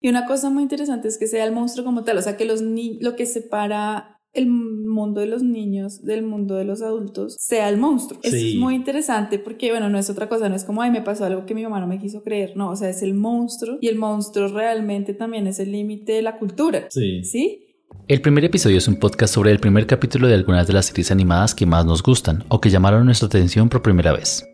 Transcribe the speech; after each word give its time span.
Y 0.00 0.08
una 0.08 0.26
cosa 0.26 0.50
muy 0.50 0.62
interesante 0.62 1.08
es 1.08 1.18
que 1.18 1.26
sea 1.26 1.44
el 1.44 1.52
monstruo 1.52 1.84
como 1.84 2.04
tal, 2.04 2.18
o 2.18 2.22
sea, 2.22 2.36
que 2.36 2.44
los 2.44 2.62
ni 2.62 2.98
lo 3.00 3.16
que 3.16 3.26
separa 3.26 4.18
el 4.32 4.46
mundo 4.46 5.20
de 5.20 5.26
los 5.26 5.42
niños 5.42 6.04
del 6.04 6.22
mundo 6.22 6.54
de 6.54 6.64
los 6.64 6.82
adultos 6.82 7.36
sea 7.38 7.68
el 7.68 7.78
monstruo. 7.78 8.20
Eso 8.22 8.36
es 8.36 8.54
muy 8.56 8.74
interesante 8.74 9.38
porque, 9.38 9.70
bueno, 9.70 9.88
no 9.88 9.98
es 9.98 10.10
otra 10.10 10.28
cosa, 10.28 10.48
no 10.48 10.54
es 10.54 10.64
como, 10.64 10.82
ay, 10.82 10.90
me 10.90 11.02
pasó 11.02 11.24
algo 11.24 11.46
que 11.46 11.54
mi 11.54 11.62
mamá 11.62 11.80
no 11.80 11.86
me 11.86 11.98
quiso 11.98 12.22
creer, 12.22 12.52
no, 12.56 12.70
o 12.70 12.76
sea, 12.76 12.88
es 12.90 13.02
el 13.02 13.14
monstruo 13.14 13.78
y 13.80 13.88
el 13.88 13.96
monstruo 13.96 14.48
realmente 14.48 15.14
también 15.14 15.46
es 15.46 15.58
el 15.58 15.72
límite 15.72 16.12
de 16.12 16.22
la 16.22 16.38
cultura. 16.38 16.86
Sí. 16.90 17.24
¿Sí? 17.24 17.64
El 18.06 18.20
primer 18.20 18.44
episodio 18.44 18.78
es 18.78 18.88
un 18.88 18.96
podcast 18.96 19.34
sobre 19.34 19.50
el 19.50 19.58
primer 19.58 19.86
capítulo 19.86 20.28
de 20.28 20.34
algunas 20.34 20.66
de 20.66 20.72
las 20.72 20.86
series 20.86 21.10
animadas 21.10 21.54
que 21.54 21.66
más 21.66 21.84
nos 21.84 22.02
gustan 22.02 22.44
o 22.48 22.60
que 22.60 22.70
llamaron 22.70 23.04
nuestra 23.06 23.26
atención 23.26 23.68
por 23.68 23.82
primera 23.82 24.12
vez. 24.12 24.46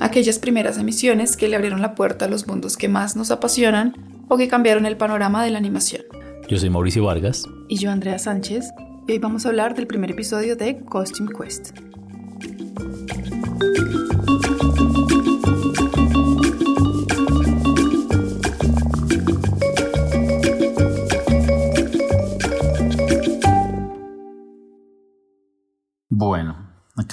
Aquellas 0.00 0.38
primeras 0.38 0.76
emisiones 0.76 1.36
que 1.36 1.48
le 1.48 1.56
abrieron 1.56 1.80
la 1.80 1.94
puerta 1.94 2.24
a 2.24 2.28
los 2.28 2.46
mundos 2.46 2.76
que 2.76 2.88
más 2.88 3.16
nos 3.16 3.30
apasionan 3.30 4.13
o 4.28 4.36
que 4.36 4.48
cambiaron 4.48 4.86
el 4.86 4.96
panorama 4.96 5.44
de 5.44 5.50
la 5.50 5.58
animación. 5.58 6.02
Yo 6.48 6.58
soy 6.58 6.70
Mauricio 6.70 7.04
Vargas. 7.04 7.44
Y 7.68 7.78
yo 7.78 7.90
Andrea 7.90 8.18
Sánchez 8.18 8.70
y 9.06 9.12
hoy 9.12 9.18
vamos 9.18 9.44
a 9.44 9.50
hablar 9.50 9.74
del 9.74 9.86
primer 9.86 10.10
episodio 10.10 10.56
de 10.56 10.80
Costume 10.84 11.30
Quest. 11.38 11.78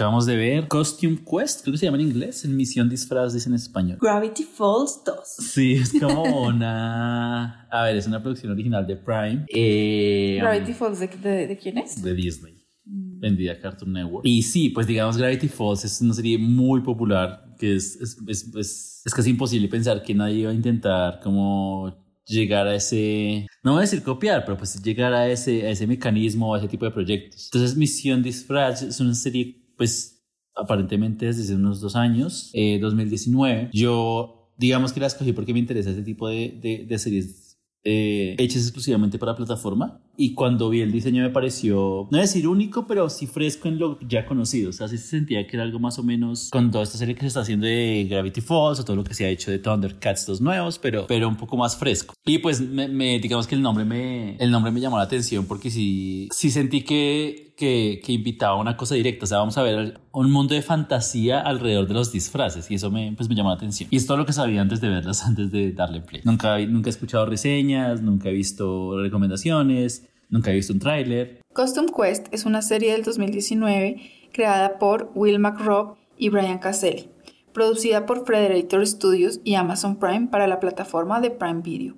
Acabamos 0.01 0.25
de 0.25 0.35
ver 0.35 0.67
Costume 0.67 1.17
Quest, 1.17 1.61
creo 1.61 1.73
que 1.73 1.77
se 1.77 1.85
llama 1.85 1.97
en 1.97 2.07
inglés, 2.07 2.43
en 2.43 2.55
Misión 2.57 2.89
Disfraz, 2.89 3.33
dicen 3.33 3.53
en 3.53 3.57
español. 3.57 3.99
Gravity 4.01 4.43
Falls 4.43 5.03
2. 5.05 5.15
Sí, 5.25 5.73
es 5.73 5.93
como 5.99 6.23
una 6.47 7.67
a 7.69 7.83
ver, 7.83 7.97
es 7.97 8.07
una 8.07 8.19
producción 8.19 8.51
original 8.51 8.87
de 8.87 8.95
Prime. 8.95 9.45
Eh, 9.47 10.39
Gravity 10.41 10.73
Falls, 10.73 10.99
¿de, 10.99 11.59
quién 11.61 11.77
es? 11.77 12.02
De 12.02 12.16
Disney. 12.16 12.66
Vendida 12.83 13.53
a 13.53 13.59
Cartoon 13.59 13.93
Network. 13.93 14.25
Y 14.25 14.41
sí, 14.41 14.69
pues 14.69 14.88
digamos, 14.88 15.17
Gravity 15.17 15.47
Falls 15.47 15.85
es 15.85 16.02
una 16.02 16.15
serie 16.15 16.39
muy 16.39 16.81
popular 16.81 17.53
que 17.59 17.75
es, 17.75 17.95
es, 17.97 18.17
es, 18.27 19.03
es, 19.05 19.13
casi 19.13 19.30
imposible 19.30 19.67
pensar 19.67 20.02
que 20.02 20.15
nadie 20.15 20.39
iba 20.39 20.49
a 20.49 20.53
intentar 20.55 21.19
como 21.19 21.95
llegar 22.25 22.67
a 22.67 22.75
ese, 22.75 23.47
no 23.63 23.73
voy 23.73 23.80
a 23.80 23.81
decir 23.81 24.02
copiar, 24.03 24.45
pero 24.45 24.58
pues 24.58 24.81
llegar 24.81 25.13
a 25.13 25.30
ese, 25.30 25.67
a 25.67 25.69
ese 25.69 25.86
mecanismo, 25.86 26.55
a 26.55 26.58
ese 26.58 26.67
tipo 26.67 26.86
de 26.86 26.91
proyectos. 26.91 27.49
Entonces, 27.53 27.77
Misión 27.77 28.23
Disfraz 28.23 28.81
es 28.81 28.99
una 28.99 29.13
serie, 29.13 29.61
pues 29.77 30.23
aparentemente 30.55 31.25
desde 31.25 31.55
unos 31.55 31.81
dos 31.81 31.95
años, 31.95 32.52
eh, 32.53 32.80
2019. 32.80 33.69
Yo, 33.73 34.53
digamos 34.58 34.94
que 34.94 35.00
la 35.00 35.08
escogí 35.08 35.33
porque 35.33 35.53
me 35.53 35.59
interesa 35.59 35.91
ese 35.91 36.03
tipo 36.03 36.27
de, 36.27 36.59
de, 36.61 36.86
de 36.88 37.00
series 37.00 37.59
eh, 37.83 38.36
hechas 38.38 38.64
exclusivamente 38.64 39.17
para 39.17 39.36
plataforma. 39.36 40.02
Y 40.22 40.36
cuando 40.36 40.69
vi 40.69 40.81
el 40.81 40.91
diseño 40.91 41.23
me 41.23 41.31
pareció, 41.31 42.08
no 42.11 42.17
decir 42.19 42.47
único, 42.47 42.86
pero 42.86 43.09
sí 43.09 43.25
fresco 43.25 43.67
en 43.67 43.80
lo 43.80 44.00
ya 44.02 44.23
conocido. 44.27 44.69
O 44.69 44.72
sea, 44.72 44.88
sí 44.88 45.00
se 45.00 45.08
sentía 45.08 45.47
que 45.47 45.55
era 45.55 45.64
algo 45.64 45.80
más 45.80 45.97
o 45.97 46.03
menos 46.03 46.52
con 46.52 46.69
toda 46.69 46.83
esta 46.83 47.00
serie 47.00 47.16
que 47.16 47.22
se 47.22 47.27
está 47.30 47.39
haciendo 47.39 47.66
de 47.66 48.05
Gravity 48.08 48.39
Falls 48.39 48.80
o 48.80 48.86
todo 48.86 48.95
lo 48.95 49.03
que 49.03 49.16
se 49.16 49.25
ha 49.25 49.30
hecho 49.30 49.49
de 49.49 49.58
Thundercats, 49.58 50.27
dos 50.27 50.39
nuevos, 50.39 50.77
pero, 50.77 51.08
pero 51.08 51.27
un 51.27 51.38
poco 51.38 51.58
más 51.58 51.75
fresco. 51.75 52.14
Y 52.23 52.38
pues 52.38 52.61
me, 52.61 53.17
digamos 53.17 53.47
que 53.47 53.55
el 53.55 53.64
nombre 53.64 53.83
me, 53.83 54.36
el 54.36 54.52
nombre 54.52 54.72
me 54.72 54.80
llamó 54.80 54.97
la 54.97 55.05
atención 55.05 55.45
porque 55.47 55.72
sí, 55.72 56.30
sí 56.31 56.52
sentí 56.52 56.83
que 56.83 57.52
que, 57.61 58.02
que, 58.03 58.14
invitaba 58.14 58.53
a 58.53 58.59
una 58.59 58.75
cosa 58.75 58.95
directa. 58.95 59.25
O 59.25 59.27
sea, 59.27 59.38
vamos 59.38 59.55
a 59.55 59.61
ver 59.61 59.99
un 60.11 60.31
mundo 60.31 60.55
de 60.55 60.64
fantasía 60.64 61.39
alrededor 61.42 61.88
de 61.88 61.94
los 61.94 62.11
disfraces 62.11 62.72
y 62.72 62.75
eso 62.75 62.89
me, 62.89 63.14
pues, 63.16 63.30
me 63.30 63.36
llamó 63.36 63.49
la 63.49 63.55
atención. 63.55 63.88
Y 63.92 63.97
es 63.97 64.08
todo 64.08 64.17
lo 64.17 64.25
que 64.25 64.33
sabía 64.33 64.61
antes 64.61 64.81
de 64.81 64.89
verlas, 64.89 65.23
antes 65.27 65.52
de 65.52 65.72
darle 65.72 66.02
play. 66.02 66.22
Nunca, 66.25 66.58
nunca 66.59 66.89
he 66.89 66.92
escuchado 66.92 67.27
reseñas, 67.27 68.02
nunca 68.02 68.30
he 68.30 68.33
visto 68.33 68.99
recomendaciones, 68.99 70.08
nunca 70.31 70.49
he 70.49 70.55
visto 70.55 70.73
un 70.73 70.79
tráiler. 70.79 71.41
Costume 71.53 71.91
Quest 71.95 72.33
es 72.33 72.45
una 72.45 72.63
serie 72.63 72.93
del 72.93 73.03
2019 73.03 74.01
creada 74.33 74.79
por 74.79 75.11
Will 75.13 75.37
McRobb 75.37 75.97
y 76.17 76.30
Brian 76.30 76.58
Caselli, 76.58 77.09
producida 77.53 78.08
por 78.08 78.25
Frederator 78.25 78.87
Studios 78.87 79.41
y 79.43 79.55
Amazon 79.55 79.97
Prime 79.97 80.27
para 80.27 80.47
la 80.47 80.59
plataforma 80.59 81.21
de 81.21 81.30
Prime 81.30 81.61
Video. 81.61 81.95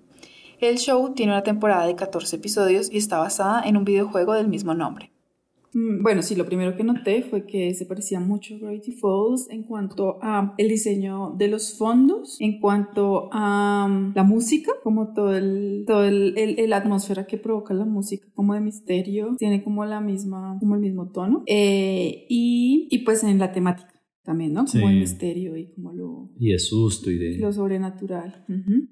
El 0.59 0.77
show 0.77 1.13
tiene 1.13 1.31
una 1.31 1.43
temporada 1.43 1.85
de 1.85 1.95
14 1.95 2.35
episodios 2.35 2.91
y 2.91 2.97
está 2.97 3.19
basada 3.19 3.61
en 3.63 3.77
un 3.77 3.85
videojuego 3.85 4.33
del 4.33 4.47
mismo 4.47 4.73
nombre. 4.73 5.12
Mm, 5.73 6.03
bueno, 6.03 6.21
sí, 6.21 6.35
lo 6.35 6.45
primero 6.45 6.75
que 6.75 6.83
noté 6.83 7.23
fue 7.23 7.45
que 7.45 7.73
se 7.73 7.85
parecía 7.85 8.19
mucho 8.19 8.55
a 8.55 8.57
Gravity 8.59 8.91
Falls 8.91 9.47
en 9.49 9.63
cuanto 9.63 10.19
a 10.21 10.53
el 10.57 10.69
diseño 10.69 11.33
de 11.37 11.47
los 11.47 11.77
fondos, 11.77 12.37
en 12.39 12.59
cuanto 12.59 13.29
a 13.31 13.87
mm, 13.87 14.13
la 14.15 14.23
música, 14.23 14.71
como 14.83 15.13
todo 15.13 15.35
el, 15.35 15.83
todo 15.87 16.03
el, 16.05 16.37
el, 16.37 16.73
atmósfera 16.73 17.25
que 17.25 17.37
provoca 17.37 17.73
la 17.73 17.85
música, 17.85 18.27
como 18.35 18.53
de 18.53 18.61
misterio, 18.61 19.35
tiene 19.37 19.63
como 19.63 19.85
la 19.85 19.99
misma, 19.99 20.57
como 20.59 20.75
el 20.75 20.81
mismo 20.81 21.09
tono, 21.09 21.43
eh, 21.47 22.25
y, 22.29 22.87
y 22.89 22.99
pues 22.99 23.23
en 23.23 23.39
la 23.39 23.51
temática 23.51 23.92
también, 24.23 24.53
¿no? 24.53 24.65
Como 24.65 24.87
el 24.87 24.99
misterio 24.99 25.57
y 25.57 25.67
como 25.67 25.91
lo... 25.91 26.29
Y 26.39 26.53
el 26.53 26.59
susto 26.59 27.11
y 27.11 27.17
de... 27.17 27.37
Lo 27.39 27.51
sobrenatural. 27.51 28.45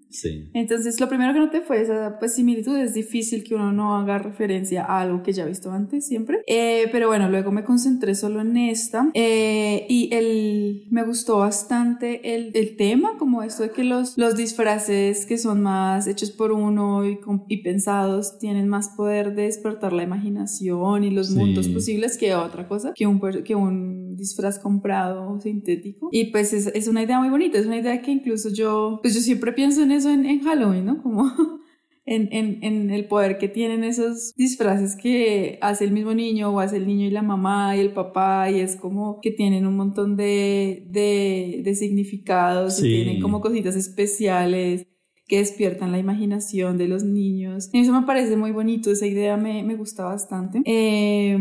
Sí. 0.10 0.50
Entonces, 0.54 1.00
lo 1.00 1.08
primero 1.08 1.32
que 1.34 1.40
noté 1.40 1.62
fue 1.62 1.82
esa 1.82 2.20
pues, 2.20 2.36
similitud. 2.36 2.78
Es 2.78 2.94
difícil 2.94 3.44
que 3.44 3.56
uno 3.56 3.72
no 3.72 3.96
haga 3.96 4.18
referencia 4.18 4.84
a 4.84 5.00
algo 5.00 5.24
que 5.24 5.32
ya 5.32 5.44
ha 5.44 5.48
visto 5.48 5.72
antes 5.72 6.06
siempre. 6.06 6.42
Eh, 6.48 6.90
pero 6.92 7.08
bueno, 7.08 7.30
luego 7.30 7.52
me 7.52 7.64
concentré 7.64 8.14
solo 8.14 8.42
en 8.42 8.58
esta. 8.58 9.10
Eh, 9.14 9.86
y 9.88 10.14
el, 10.14 10.88
me 10.92 11.04
gustó 11.06 11.38
bastante 11.38 12.36
el, 12.36 12.52
el, 12.54 12.76
tema, 12.76 13.18
como 13.18 13.42
esto 13.42 13.64
de 13.64 13.72
que 13.72 13.86
los, 13.86 14.18
los 14.18 14.36
disfraces 14.36 15.26
que 15.26 15.38
son 15.38 15.62
más 15.62 16.08
hechos 16.08 16.32
por 16.32 16.52
uno 16.52 17.08
y, 17.08 17.20
y 17.48 17.58
pensados 17.64 18.38
tienen 18.38 18.68
más 18.68 18.90
poder 18.90 19.34
de 19.34 19.44
despertar 19.44 19.94
la 19.94 20.04
imaginación 20.04 21.06
y 21.06 21.10
los 21.10 21.32
mundos 21.32 21.70
posibles 21.70 22.18
que 22.18 22.36
otra 22.36 22.68
cosa, 22.68 22.94
que 22.94 23.08
un, 23.08 23.22
que 23.44 23.56
un 23.56 24.18
disfraz 24.18 24.60
comprado 24.60 25.21
sintético. 25.42 26.10
Y 26.12 26.26
pues 26.26 26.54
es, 26.54 26.68
es, 26.68 26.88
una 26.88 27.04
idea 27.04 27.20
muy 27.20 27.30
bonita, 27.30 27.58
es 27.58 27.66
una 27.66 27.78
idea 27.78 28.02
que 28.02 28.12
incluso 28.12 28.50
yo, 28.50 29.00
pues 29.02 29.16
yo 29.16 29.22
siempre 29.22 29.54
pienso 29.54 29.84
en 29.84 29.92
eso 29.92 30.10
en, 30.10 30.26
en 30.26 30.42
Halloween, 30.42 30.86
¿no? 30.86 31.02
Como 31.02 31.32
en, 32.06 32.30
en, 32.32 32.64
en, 32.64 32.90
el 32.92 33.06
poder 33.06 33.38
que 33.38 33.48
tienen 33.48 33.84
esos 33.84 34.34
disfraces 34.36 34.96
que 34.96 35.58
hace 35.62 35.86
el 35.86 35.92
mismo 35.92 36.14
niño 36.14 36.50
o 36.50 36.60
hace 36.60 36.78
el 36.78 36.88
niño 36.88 37.08
y 37.08 37.12
la 37.12 37.22
mamá 37.22 37.76
y 37.78 37.80
el 37.80 37.94
papá 37.94 38.50
y 38.50 38.60
es 38.60 38.76
como 38.76 39.20
que 39.22 39.32
tienen 39.32 39.66
un 39.66 39.78
montón 39.78 40.16
de, 40.16 40.86
de, 40.90 41.62
de 41.64 41.76
significados 41.76 42.80
y 42.80 42.84
tienen 42.84 43.22
como 43.22 43.42
cositas 43.42 43.76
especiales 43.76 44.88
que 45.28 45.38
despiertan 45.38 45.94
la 45.94 46.00
imaginación 46.00 46.78
de 46.78 46.90
los 46.90 47.04
niños. 47.04 47.70
Eso 47.72 47.94
me 47.94 48.06
parece 48.06 48.36
muy 48.36 48.52
bonito, 48.52 48.92
esa 48.92 49.08
idea 49.08 49.38
me, 49.38 49.64
me 49.64 49.76
gusta 49.76 50.04
bastante. 50.04 50.62
Eh, 50.66 51.38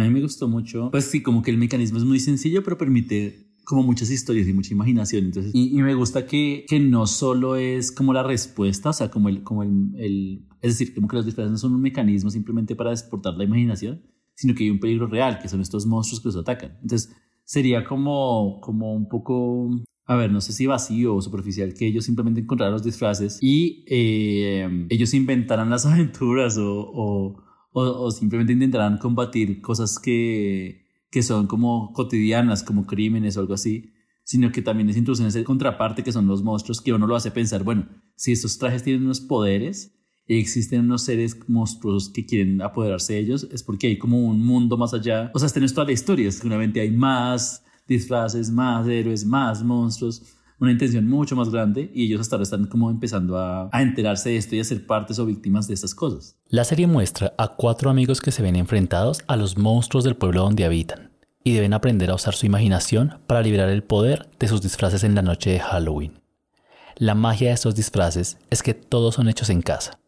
a 0.00 0.06
mí 0.06 0.10
me 0.10 0.20
gustó 0.20 0.48
mucho. 0.48 0.90
Pues 0.90 1.04
sí, 1.04 1.22
como 1.22 1.42
que 1.42 1.50
el 1.50 1.58
mecanismo 1.58 1.98
es 1.98 2.04
muy 2.04 2.20
sencillo, 2.20 2.62
pero 2.62 2.78
permite 2.78 3.50
como 3.64 3.82
muchas 3.84 4.10
historias 4.10 4.48
y 4.48 4.52
mucha 4.52 4.74
imaginación. 4.74 5.26
Entonces, 5.26 5.52
y, 5.54 5.80
me 5.80 5.94
gusta 5.94 6.26
que, 6.26 6.64
que, 6.68 6.80
no 6.80 7.06
solo 7.06 7.56
es 7.56 7.92
como 7.92 8.12
la 8.12 8.22
respuesta, 8.22 8.90
o 8.90 8.92
sea, 8.92 9.10
como 9.10 9.28
el, 9.28 9.42
como 9.42 9.62
el, 9.62 10.44
es 10.60 10.78
decir, 10.78 10.94
como 10.94 11.06
que 11.06 11.16
los 11.16 11.24
disfraces 11.24 11.52
no 11.52 11.58
son 11.58 11.74
un 11.74 11.80
mecanismo 11.80 12.30
simplemente 12.30 12.74
para 12.74 12.90
exportar 12.90 13.34
la 13.34 13.44
imaginación, 13.44 14.02
sino 14.34 14.54
que 14.54 14.64
hay 14.64 14.70
un 14.70 14.80
peligro 14.80 15.06
real, 15.06 15.38
que 15.40 15.48
son 15.48 15.60
estos 15.60 15.86
monstruos 15.86 16.20
que 16.20 16.28
los 16.28 16.36
atacan. 16.36 16.78
Entonces, 16.82 17.14
sería 17.44 17.84
como, 17.84 18.60
como 18.60 18.92
un 18.92 19.08
poco, 19.08 19.70
a 20.06 20.16
ver, 20.16 20.32
no 20.32 20.40
sé 20.40 20.52
si 20.52 20.66
vacío 20.66 21.14
o 21.14 21.22
superficial, 21.22 21.72
que 21.74 21.86
ellos 21.86 22.04
simplemente 22.04 22.40
encontraran 22.40 22.72
los 22.72 22.82
disfraces 22.82 23.38
y 23.40 23.84
eh, 23.86 24.86
ellos 24.88 25.14
inventaran 25.14 25.70
las 25.70 25.86
aventuras 25.86 26.56
o 26.58 27.36
o, 27.72 28.10
simplemente 28.10 28.52
intentarán 28.52 28.98
combatir 28.98 29.60
cosas 29.60 29.98
que, 29.98 30.86
que 31.10 31.22
son 31.22 31.46
como 31.46 31.92
cotidianas, 31.92 32.62
como 32.62 32.86
crímenes 32.86 33.36
o 33.36 33.40
algo 33.40 33.54
así, 33.54 33.92
sino 34.24 34.52
que 34.52 34.62
también 34.62 34.88
es 34.88 34.96
introducen 34.96 35.26
esa 35.26 35.42
contraparte 35.44 36.02
que 36.02 36.12
son 36.12 36.26
los 36.26 36.42
monstruos 36.42 36.80
que 36.80 36.92
uno 36.92 37.06
lo 37.06 37.16
hace 37.16 37.30
pensar, 37.30 37.64
bueno, 37.64 37.88
si 38.16 38.32
estos 38.32 38.58
trajes 38.58 38.82
tienen 38.82 39.04
unos 39.04 39.20
poderes 39.20 39.94
y 40.26 40.38
existen 40.38 40.80
unos 40.80 41.02
seres 41.02 41.36
monstruosos 41.48 42.08
que 42.10 42.26
quieren 42.26 42.62
apoderarse 42.62 43.14
de 43.14 43.20
ellos, 43.20 43.48
es 43.50 43.62
porque 43.62 43.88
hay 43.88 43.98
como 43.98 44.18
un 44.18 44.44
mundo 44.44 44.76
más 44.76 44.94
allá. 44.94 45.30
O 45.34 45.38
sea, 45.38 45.46
esta 45.46 45.58
no 45.58 45.66
es 45.66 45.74
toda 45.74 45.86
la 45.86 45.92
historia, 45.92 46.30
seguramente 46.30 46.80
hay 46.80 46.90
más 46.92 47.64
disfraces, 47.88 48.50
más 48.50 48.86
héroes, 48.86 49.24
más 49.24 49.64
monstruos 49.64 50.22
una 50.60 50.72
intención 50.72 51.08
mucho 51.08 51.34
más 51.34 51.48
grande 51.48 51.90
y 51.92 52.04
ellos 52.04 52.20
hasta 52.20 52.36
ahora 52.36 52.44
están 52.44 52.66
como 52.66 52.90
empezando 52.90 53.38
a, 53.38 53.68
a, 53.72 53.82
enterarse 53.82 54.30
de 54.30 54.36
esto 54.36 54.54
y 54.54 54.60
a 54.60 54.64
ser 54.64 54.86
partes 54.86 55.18
o 55.18 55.26
víctimas 55.26 55.66
de 55.66 55.74
estas 55.74 55.94
cosas. 55.94 56.36
La 56.48 56.64
serie 56.64 56.86
muestra 56.86 57.32
a 57.38 57.48
cuatro 57.56 57.90
amigos 57.90 58.20
que 58.20 58.30
se 58.30 58.42
ven 58.42 58.56
enfrentados 58.56 59.22
a 59.26 59.36
los 59.36 59.56
monstruos 59.56 60.04
del 60.04 60.16
pueblo 60.16 60.42
donde 60.42 60.66
habitan 60.66 61.10
y 61.42 61.54
deben 61.54 61.72
aprender 61.72 62.10
a 62.10 62.14
usar 62.14 62.34
su 62.34 62.46
imaginación 62.46 63.18
para 63.26 63.40
liberar 63.40 63.70
el 63.70 63.82
poder 63.82 64.28
de 64.38 64.48
sus 64.48 64.60
disfraces 64.60 65.02
en 65.02 65.14
la 65.14 65.22
noche 65.22 65.50
de 65.50 65.60
Halloween. 65.60 66.20
La 66.96 67.14
magia 67.14 67.48
de 67.48 67.54
estos 67.54 67.74
disfraces 67.74 68.36
es 68.50 68.62
que 68.62 68.74
todos 68.74 69.14
son 69.14 69.28
hechos 69.28 69.48
en 69.48 69.62
casa. 69.62 69.98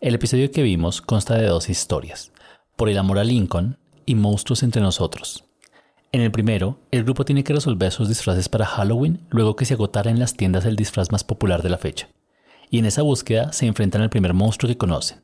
El 0.00 0.14
episodio 0.14 0.50
que 0.50 0.62
vimos 0.62 1.00
consta 1.00 1.34
de 1.36 1.46
dos 1.46 1.70
historias, 1.70 2.32
Por 2.76 2.88
el 2.88 2.98
amor 2.98 3.18
a 3.18 3.24
Lincoln 3.24 3.78
y 4.06 4.14
Monstruos 4.14 4.62
entre 4.62 4.80
nosotros, 4.80 5.44
en 6.12 6.22
el 6.22 6.32
primero, 6.32 6.80
el 6.90 7.04
grupo 7.04 7.24
tiene 7.24 7.44
que 7.44 7.52
resolver 7.52 7.92
sus 7.92 8.08
disfraces 8.08 8.48
para 8.48 8.66
Halloween 8.66 9.26
luego 9.30 9.54
que 9.54 9.64
se 9.64 9.74
agotara 9.74 10.10
en 10.10 10.18
las 10.18 10.34
tiendas 10.34 10.64
el 10.64 10.76
disfraz 10.76 11.12
más 11.12 11.24
popular 11.24 11.62
de 11.62 11.70
la 11.70 11.78
fecha. 11.78 12.08
y 12.72 12.78
en 12.78 12.84
esa 12.86 13.02
búsqueda 13.02 13.52
se 13.52 13.66
enfrentan 13.66 14.00
al 14.00 14.10
primer 14.10 14.32
monstruo 14.32 14.68
que 14.68 14.78
conocen. 14.78 15.18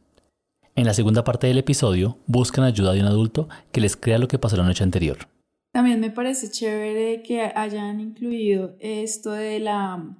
En 0.74 0.84
la 0.84 0.94
segunda 0.94 1.22
parte 1.24 1.46
del 1.46 1.58
episodio 1.58 2.18
buscan 2.26 2.64
ayuda 2.64 2.92
de 2.92 3.00
un 3.00 3.06
adulto 3.06 3.48
que 3.70 3.80
les 3.80 3.96
crea 3.96 4.18
lo 4.18 4.28
que 4.28 4.38
pasó 4.38 4.56
la 4.56 4.64
noche 4.64 4.82
anterior. 4.82 5.16
También 5.72 6.00
me 6.00 6.10
parece 6.10 6.50
chévere 6.50 7.22
que 7.22 7.42
hayan 7.42 8.00
incluido 8.00 8.76
esto 8.80 9.30
de 9.30 9.60
la 9.60 10.18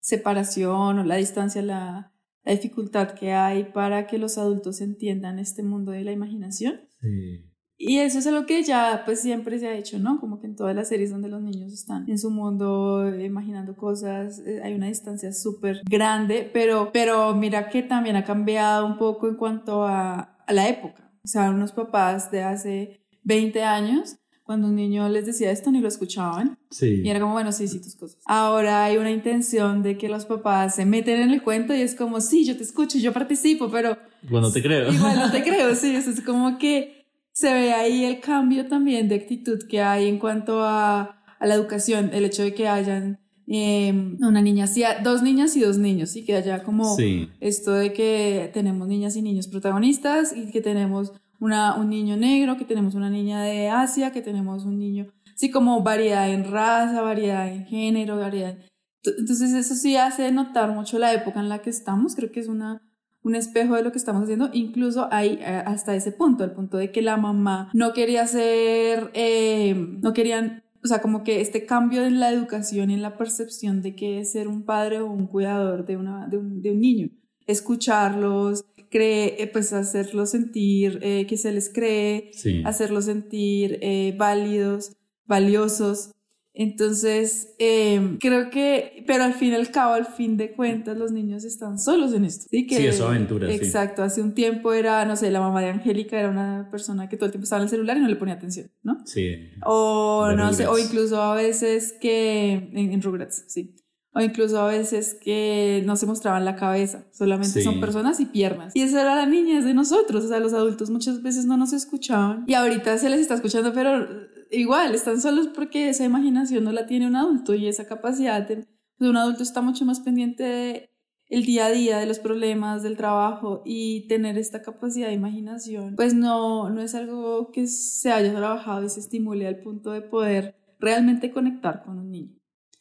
separación 0.00 0.98
o 0.98 1.04
la 1.04 1.16
distancia, 1.16 1.62
la, 1.62 2.12
dificultad 2.44 3.10
que 3.10 3.32
hay 3.32 3.64
para 3.64 4.06
que 4.06 4.16
los 4.16 4.38
adultos 4.38 4.80
entiendan 4.80 5.38
este 5.38 5.62
mundo 5.62 5.92
de 5.92 6.04
la 6.04 6.12
imaginación. 6.12 6.80
Sí. 7.00 7.47
Y 7.80 8.00
eso 8.00 8.18
es 8.18 8.26
algo 8.26 8.44
que 8.44 8.64
ya 8.64 9.02
pues 9.04 9.20
siempre 9.20 9.58
se 9.60 9.68
ha 9.68 9.74
hecho, 9.74 10.00
¿no? 10.00 10.18
Como 10.18 10.40
que 10.40 10.46
en 10.48 10.56
todas 10.56 10.74
las 10.74 10.88
series 10.88 11.10
donde 11.10 11.28
los 11.28 11.40
niños 11.40 11.72
están 11.72 12.10
en 12.10 12.18
su 12.18 12.28
mundo 12.30 13.08
imaginando 13.20 13.76
cosas, 13.76 14.40
eh, 14.40 14.60
hay 14.64 14.74
una 14.74 14.88
distancia 14.88 15.32
súper 15.32 15.82
grande, 15.88 16.50
pero, 16.52 16.90
pero 16.92 17.34
mira 17.36 17.70
que 17.70 17.82
también 17.82 18.16
ha 18.16 18.24
cambiado 18.24 18.84
un 18.84 18.98
poco 18.98 19.28
en 19.28 19.36
cuanto 19.36 19.84
a, 19.84 20.36
a 20.44 20.52
la 20.52 20.68
época. 20.68 21.12
O 21.22 21.28
sea, 21.28 21.50
unos 21.50 21.70
papás 21.70 22.32
de 22.32 22.42
hace 22.42 23.00
20 23.22 23.62
años 23.62 24.16
cuando 24.48 24.68
un 24.68 24.76
niño 24.76 25.06
les 25.10 25.26
decía 25.26 25.50
esto 25.50 25.70
ni 25.70 25.78
lo 25.78 25.88
escuchaban. 25.88 26.58
Sí. 26.70 27.02
Y 27.04 27.10
era 27.10 27.20
como, 27.20 27.34
bueno, 27.34 27.52
sí, 27.52 27.68
sí, 27.68 27.82
tus 27.82 27.94
cosas. 27.94 28.18
Ahora 28.24 28.84
hay 28.84 28.96
una 28.96 29.10
intención 29.10 29.82
de 29.82 29.98
que 29.98 30.08
los 30.08 30.24
papás 30.24 30.74
se 30.74 30.86
meten 30.86 31.20
en 31.20 31.30
el 31.32 31.42
cuento 31.42 31.74
y 31.74 31.82
es 31.82 31.94
como, 31.94 32.22
sí, 32.22 32.46
yo 32.46 32.56
te 32.56 32.62
escucho, 32.62 32.96
yo 32.96 33.12
participo, 33.12 33.70
pero... 33.70 33.98
Bueno, 34.22 34.50
te 34.50 34.62
creo. 34.62 34.90
Igual 34.90 35.18
no 35.18 35.30
te 35.30 35.42
creo, 35.44 35.74
sí, 35.74 35.94
eso 35.94 36.08
es 36.08 36.22
como 36.22 36.56
que 36.56 36.97
se 37.38 37.54
ve 37.54 37.72
ahí 37.72 38.04
el 38.04 38.18
cambio 38.18 38.66
también 38.66 39.08
de 39.08 39.14
actitud 39.14 39.60
que 39.68 39.80
hay 39.80 40.08
en 40.08 40.18
cuanto 40.18 40.64
a, 40.64 41.22
a 41.38 41.46
la 41.46 41.54
educación, 41.54 42.10
el 42.12 42.24
hecho 42.24 42.42
de 42.42 42.52
que 42.52 42.66
hayan 42.66 43.20
em, 43.46 44.16
una 44.20 44.42
niña, 44.42 44.66
dos 45.04 45.22
niñas 45.22 45.56
y 45.56 45.60
dos 45.60 45.78
niños, 45.78 46.16
y 46.16 46.24
que 46.24 46.34
haya 46.34 46.64
como 46.64 46.96
esto 47.38 47.74
de 47.74 47.92
que 47.92 48.50
tenemos 48.52 48.88
niñas 48.88 49.14
y 49.14 49.22
niños 49.22 49.46
protagonistas 49.46 50.36
y 50.36 50.50
que 50.50 50.60
tenemos 50.60 51.12
una, 51.38 51.76
un 51.76 51.90
niño 51.90 52.16
negro, 52.16 52.56
que 52.56 52.64
tenemos 52.64 52.96
una 52.96 53.08
niña 53.08 53.44
de 53.44 53.68
Asia, 53.68 54.10
que 54.10 54.20
tenemos 54.20 54.64
un 54.64 54.76
niño, 54.76 55.06
sí, 55.36 55.52
como 55.52 55.84
variedad 55.84 56.28
en 56.28 56.50
raza, 56.50 57.02
variedad 57.02 57.46
en 57.46 57.66
género, 57.66 58.18
variedad. 58.18 58.58
Entonces 59.04 59.52
eso 59.52 59.76
sí 59.76 59.96
hace 59.96 60.32
notar 60.32 60.72
mucho 60.72 60.98
la 60.98 61.14
época 61.14 61.38
en 61.38 61.48
la 61.48 61.60
que 61.60 61.70
estamos, 61.70 62.16
creo 62.16 62.32
que 62.32 62.40
es 62.40 62.48
una 62.48 62.82
un 63.22 63.34
espejo 63.34 63.74
de 63.74 63.82
lo 63.82 63.92
que 63.92 63.98
estamos 63.98 64.22
haciendo, 64.22 64.50
incluso 64.52 65.08
hay 65.10 65.38
eh, 65.40 65.62
hasta 65.66 65.94
ese 65.94 66.12
punto, 66.12 66.44
el 66.44 66.52
punto 66.52 66.76
de 66.76 66.92
que 66.92 67.02
la 67.02 67.16
mamá 67.16 67.70
no 67.74 67.92
quería 67.92 68.26
ser, 68.26 69.10
eh, 69.14 69.74
no 69.74 70.12
querían, 70.12 70.64
o 70.82 70.86
sea, 70.86 71.00
como 71.00 71.24
que 71.24 71.40
este 71.40 71.66
cambio 71.66 72.04
en 72.04 72.20
la 72.20 72.30
educación 72.30 72.90
y 72.90 72.94
en 72.94 73.02
la 73.02 73.16
percepción 73.16 73.82
de 73.82 73.94
que 73.96 74.20
es 74.20 74.32
ser 74.32 74.48
un 74.48 74.64
padre 74.64 75.00
o 75.00 75.10
un 75.10 75.26
cuidador 75.26 75.84
de, 75.84 75.96
una, 75.96 76.28
de, 76.28 76.38
un, 76.38 76.62
de 76.62 76.70
un 76.70 76.80
niño, 76.80 77.10
escucharlos, 77.46 78.64
cree, 78.90 79.42
eh, 79.42 79.46
pues 79.48 79.72
hacerlos 79.72 80.30
sentir 80.30 81.00
que 81.00 81.36
se 81.36 81.52
les 81.52 81.70
cree, 81.70 82.30
hacerlos 82.64 83.06
sentir 83.06 83.80
válidos, 84.16 84.96
valiosos. 85.26 86.12
Entonces, 86.60 87.54
em, 87.60 88.18
creo 88.18 88.50
que, 88.50 89.04
pero 89.06 89.22
al 89.22 89.32
fin 89.32 89.52
y 89.52 89.54
al 89.54 89.70
cabo, 89.70 89.94
al 89.94 90.06
fin 90.06 90.36
de 90.36 90.50
cuentas, 90.50 90.98
los 90.98 91.12
niños 91.12 91.44
están 91.44 91.78
solos 91.78 92.12
en 92.12 92.24
esto. 92.24 92.46
Sí, 92.50 92.66
que, 92.66 92.78
sí 92.78 92.86
es 92.88 93.00
aventura. 93.00 93.48
Exacto, 93.48 94.02
hace 94.02 94.20
un 94.20 94.34
tiempo 94.34 94.72
era, 94.72 95.04
no 95.04 95.14
sé, 95.14 95.30
la 95.30 95.38
mamá 95.38 95.60
de 95.60 95.68
Angélica 95.68 96.18
era 96.18 96.28
una 96.28 96.66
persona 96.68 97.08
que 97.08 97.16
todo 97.16 97.26
el 97.26 97.30
tiempo 97.30 97.44
estaba 97.44 97.62
en 97.62 97.66
el 97.66 97.70
celular 97.70 97.96
y 97.96 98.00
no 98.00 98.08
le 98.08 98.16
ponía 98.16 98.34
atención, 98.34 98.72
¿no? 98.82 98.98
Sí. 99.06 99.50
O 99.64 100.32
no 100.36 100.52
sé, 100.52 100.66
o 100.66 100.76
incluso 100.80 101.22
a 101.22 101.36
veces 101.36 101.94
que, 102.00 102.70
en, 102.72 103.00
Rugrats, 103.02 103.44
sí. 103.46 103.76
O 104.12 104.20
incluso 104.20 104.60
a 104.60 104.66
veces 104.66 105.14
que 105.14 105.84
no 105.86 105.94
se 105.94 106.06
mostraban 106.06 106.44
la 106.44 106.56
cabeza, 106.56 107.06
solamente 107.12 107.62
son 107.62 107.78
personas 107.78 108.18
y 108.18 108.26
piernas. 108.26 108.74
Y 108.74 108.82
esa 108.82 109.02
era 109.02 109.14
la 109.14 109.26
niña, 109.26 109.60
es 109.60 109.64
de 109.64 109.74
nosotros, 109.74 110.24
o 110.24 110.28
sea, 110.28 110.40
los 110.40 110.54
adultos 110.54 110.90
muchas 110.90 111.22
veces 111.22 111.44
no 111.44 111.56
nos 111.56 111.72
escuchaban. 111.72 112.46
Y 112.48 112.54
ahorita 112.54 112.98
se 112.98 113.10
les 113.10 113.20
está 113.20 113.34
escuchando, 113.34 113.72
pero 113.72 114.08
igual, 114.50 114.94
están 114.94 115.20
solos 115.20 115.48
porque 115.54 115.88
esa 115.88 116.04
imaginación 116.04 116.64
no 116.64 116.72
la 116.72 116.86
tiene 116.86 117.06
un 117.06 117.16
adulto 117.16 117.54
y 117.54 117.68
esa 117.68 117.86
capacidad 117.86 118.46
de, 118.46 118.66
un 119.00 119.16
adulto 119.16 119.42
está 119.42 119.60
mucho 119.60 119.84
más 119.84 120.00
pendiente 120.00 120.42
de 120.42 120.90
el 121.30 121.44
día 121.44 121.66
a 121.66 121.70
día, 121.70 121.98
de 121.98 122.06
los 122.06 122.18
problemas, 122.18 122.82
del 122.82 122.96
trabajo 122.96 123.62
y 123.66 124.06
tener 124.08 124.38
esta 124.38 124.62
capacidad 124.62 125.08
de 125.08 125.14
imaginación, 125.14 125.94
pues 125.94 126.14
no, 126.14 126.70
no 126.70 126.80
es 126.80 126.94
algo 126.94 127.50
que 127.52 127.66
se 127.66 128.10
haya 128.10 128.34
trabajado 128.34 128.84
y 128.84 128.88
se 128.88 129.00
estimule 129.00 129.46
al 129.46 129.60
punto 129.60 129.92
de 129.92 130.00
poder 130.00 130.56
realmente 130.80 131.30
conectar 131.30 131.82
con 131.84 131.98
un 131.98 132.10
niño. 132.10 132.34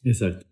Exacto. 0.03 0.45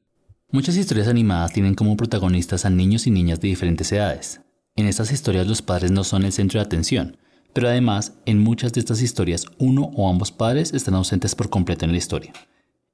Muchas 0.51 0.75
historias 0.75 1.07
animadas 1.07 1.53
tienen 1.53 1.73
como 1.73 1.95
protagonistas 1.95 2.65
a 2.65 2.69
niños 2.69 3.07
y 3.07 3.11
niñas 3.11 3.39
de 3.39 3.47
diferentes 3.47 3.91
edades. 3.91 4.41
En 4.75 4.87
estas 4.87 5.11
historias 5.11 5.47
los 5.47 5.61
padres 5.61 5.91
no 5.91 6.03
son 6.03 6.25
el 6.25 6.33
centro 6.33 6.59
de 6.59 6.65
atención, 6.65 7.17
pero 7.55 7.69
además, 7.69 8.17
en 8.25 8.43
muchas 8.43 8.73
de 8.73 8.81
estas 8.81 9.01
historias, 9.01 9.45
uno 9.59 9.89
o 9.95 10.09
ambos 10.09 10.29
padres 10.29 10.73
están 10.73 10.93
ausentes 10.95 11.35
por 11.35 11.49
completo 11.49 11.85
en 11.85 11.91
la 11.91 11.97
historia. 11.97 12.33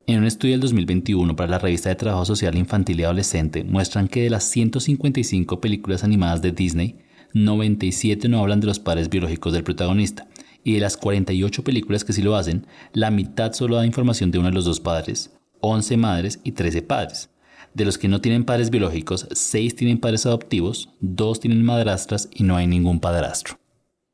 En 0.05 0.19
un 0.19 0.25
estudio 0.25 0.53
del 0.53 0.61
2021 0.61 1.35
para 1.35 1.49
la 1.49 1.57
revista 1.57 1.89
de 1.89 1.95
Trabajo 1.95 2.25
Social 2.25 2.55
Infantil 2.55 2.99
y 2.99 3.03
Adolescente 3.03 3.63
muestran 3.63 4.07
que 4.07 4.21
de 4.21 4.29
las 4.29 4.43
155 4.43 5.59
películas 5.59 6.03
animadas 6.03 6.43
de 6.43 6.51
Disney, 6.51 6.99
97 7.33 8.29
no 8.29 8.39
hablan 8.39 8.59
de 8.59 8.67
los 8.67 8.77
padres 8.77 9.09
biológicos 9.09 9.51
del 9.51 9.63
protagonista, 9.63 10.27
y 10.63 10.75
de 10.75 10.81
las 10.81 10.95
48 10.95 11.63
películas 11.63 12.03
que 12.03 12.13
sí 12.13 12.21
lo 12.21 12.35
hacen, 12.35 12.67
la 12.93 13.09
mitad 13.09 13.53
solo 13.53 13.77
da 13.77 13.85
información 13.87 14.29
de 14.29 14.37
uno 14.37 14.49
de 14.49 14.53
los 14.53 14.65
dos 14.65 14.79
padres, 14.79 15.31
11 15.61 15.97
madres 15.97 16.39
y 16.43 16.51
13 16.51 16.83
padres. 16.83 17.31
De 17.73 17.83
los 17.83 17.97
que 17.97 18.07
no 18.07 18.21
tienen 18.21 18.43
padres 18.43 18.69
biológicos, 18.69 19.27
6 19.31 19.75
tienen 19.75 19.97
padres 19.97 20.27
adoptivos, 20.27 20.89
2 20.99 21.39
tienen 21.39 21.63
madrastras 21.63 22.29
y 22.31 22.43
no 22.43 22.57
hay 22.57 22.67
ningún 22.67 22.99
padrastro. 22.99 23.60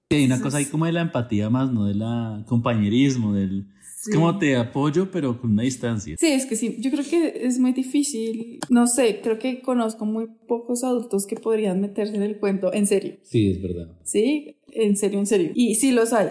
Hay 0.09 0.25
una 0.25 0.41
cosa 0.41 0.57
ahí 0.57 0.65
como 0.65 0.85
de 0.85 0.93
la 0.93 1.01
empatía 1.01 1.49
más, 1.49 1.71
no 1.71 1.85
de 1.85 1.95
la 1.95 2.43
compañerismo, 2.47 3.33
del... 3.33 3.67
Es 3.83 4.13
como 4.13 4.37
te 4.37 4.55
apoyo, 4.55 5.11
pero 5.11 5.41
con 5.41 5.51
una 5.51 5.63
distancia. 5.63 6.15
Sí, 6.17 6.27
es 6.27 6.45
que 6.45 6.55
sí, 6.55 6.77
yo 6.79 6.91
creo 6.91 7.03
que 7.03 7.45
es 7.45 7.59
muy 7.59 7.73
difícil. 7.73 8.59
No 8.69 8.87
sé, 8.87 9.19
creo 9.21 9.37
que 9.37 9.61
conozco 9.61 10.05
muy 10.05 10.27
pocos 10.47 10.85
adultos 10.85 11.25
que 11.25 11.35
podrían 11.35 11.81
meterse 11.81 12.15
en 12.15 12.21
el 12.21 12.37
cuento 12.37 12.71
en 12.71 12.87
serio. 12.87 13.17
Sí, 13.23 13.49
es 13.49 13.61
verdad. 13.61 13.97
Sí, 14.03 14.55
en 14.67 14.95
serio, 14.95 15.19
en 15.19 15.25
serio. 15.25 15.51
Y 15.55 15.75
sí 15.75 15.91
los 15.91 16.13
hay. 16.13 16.27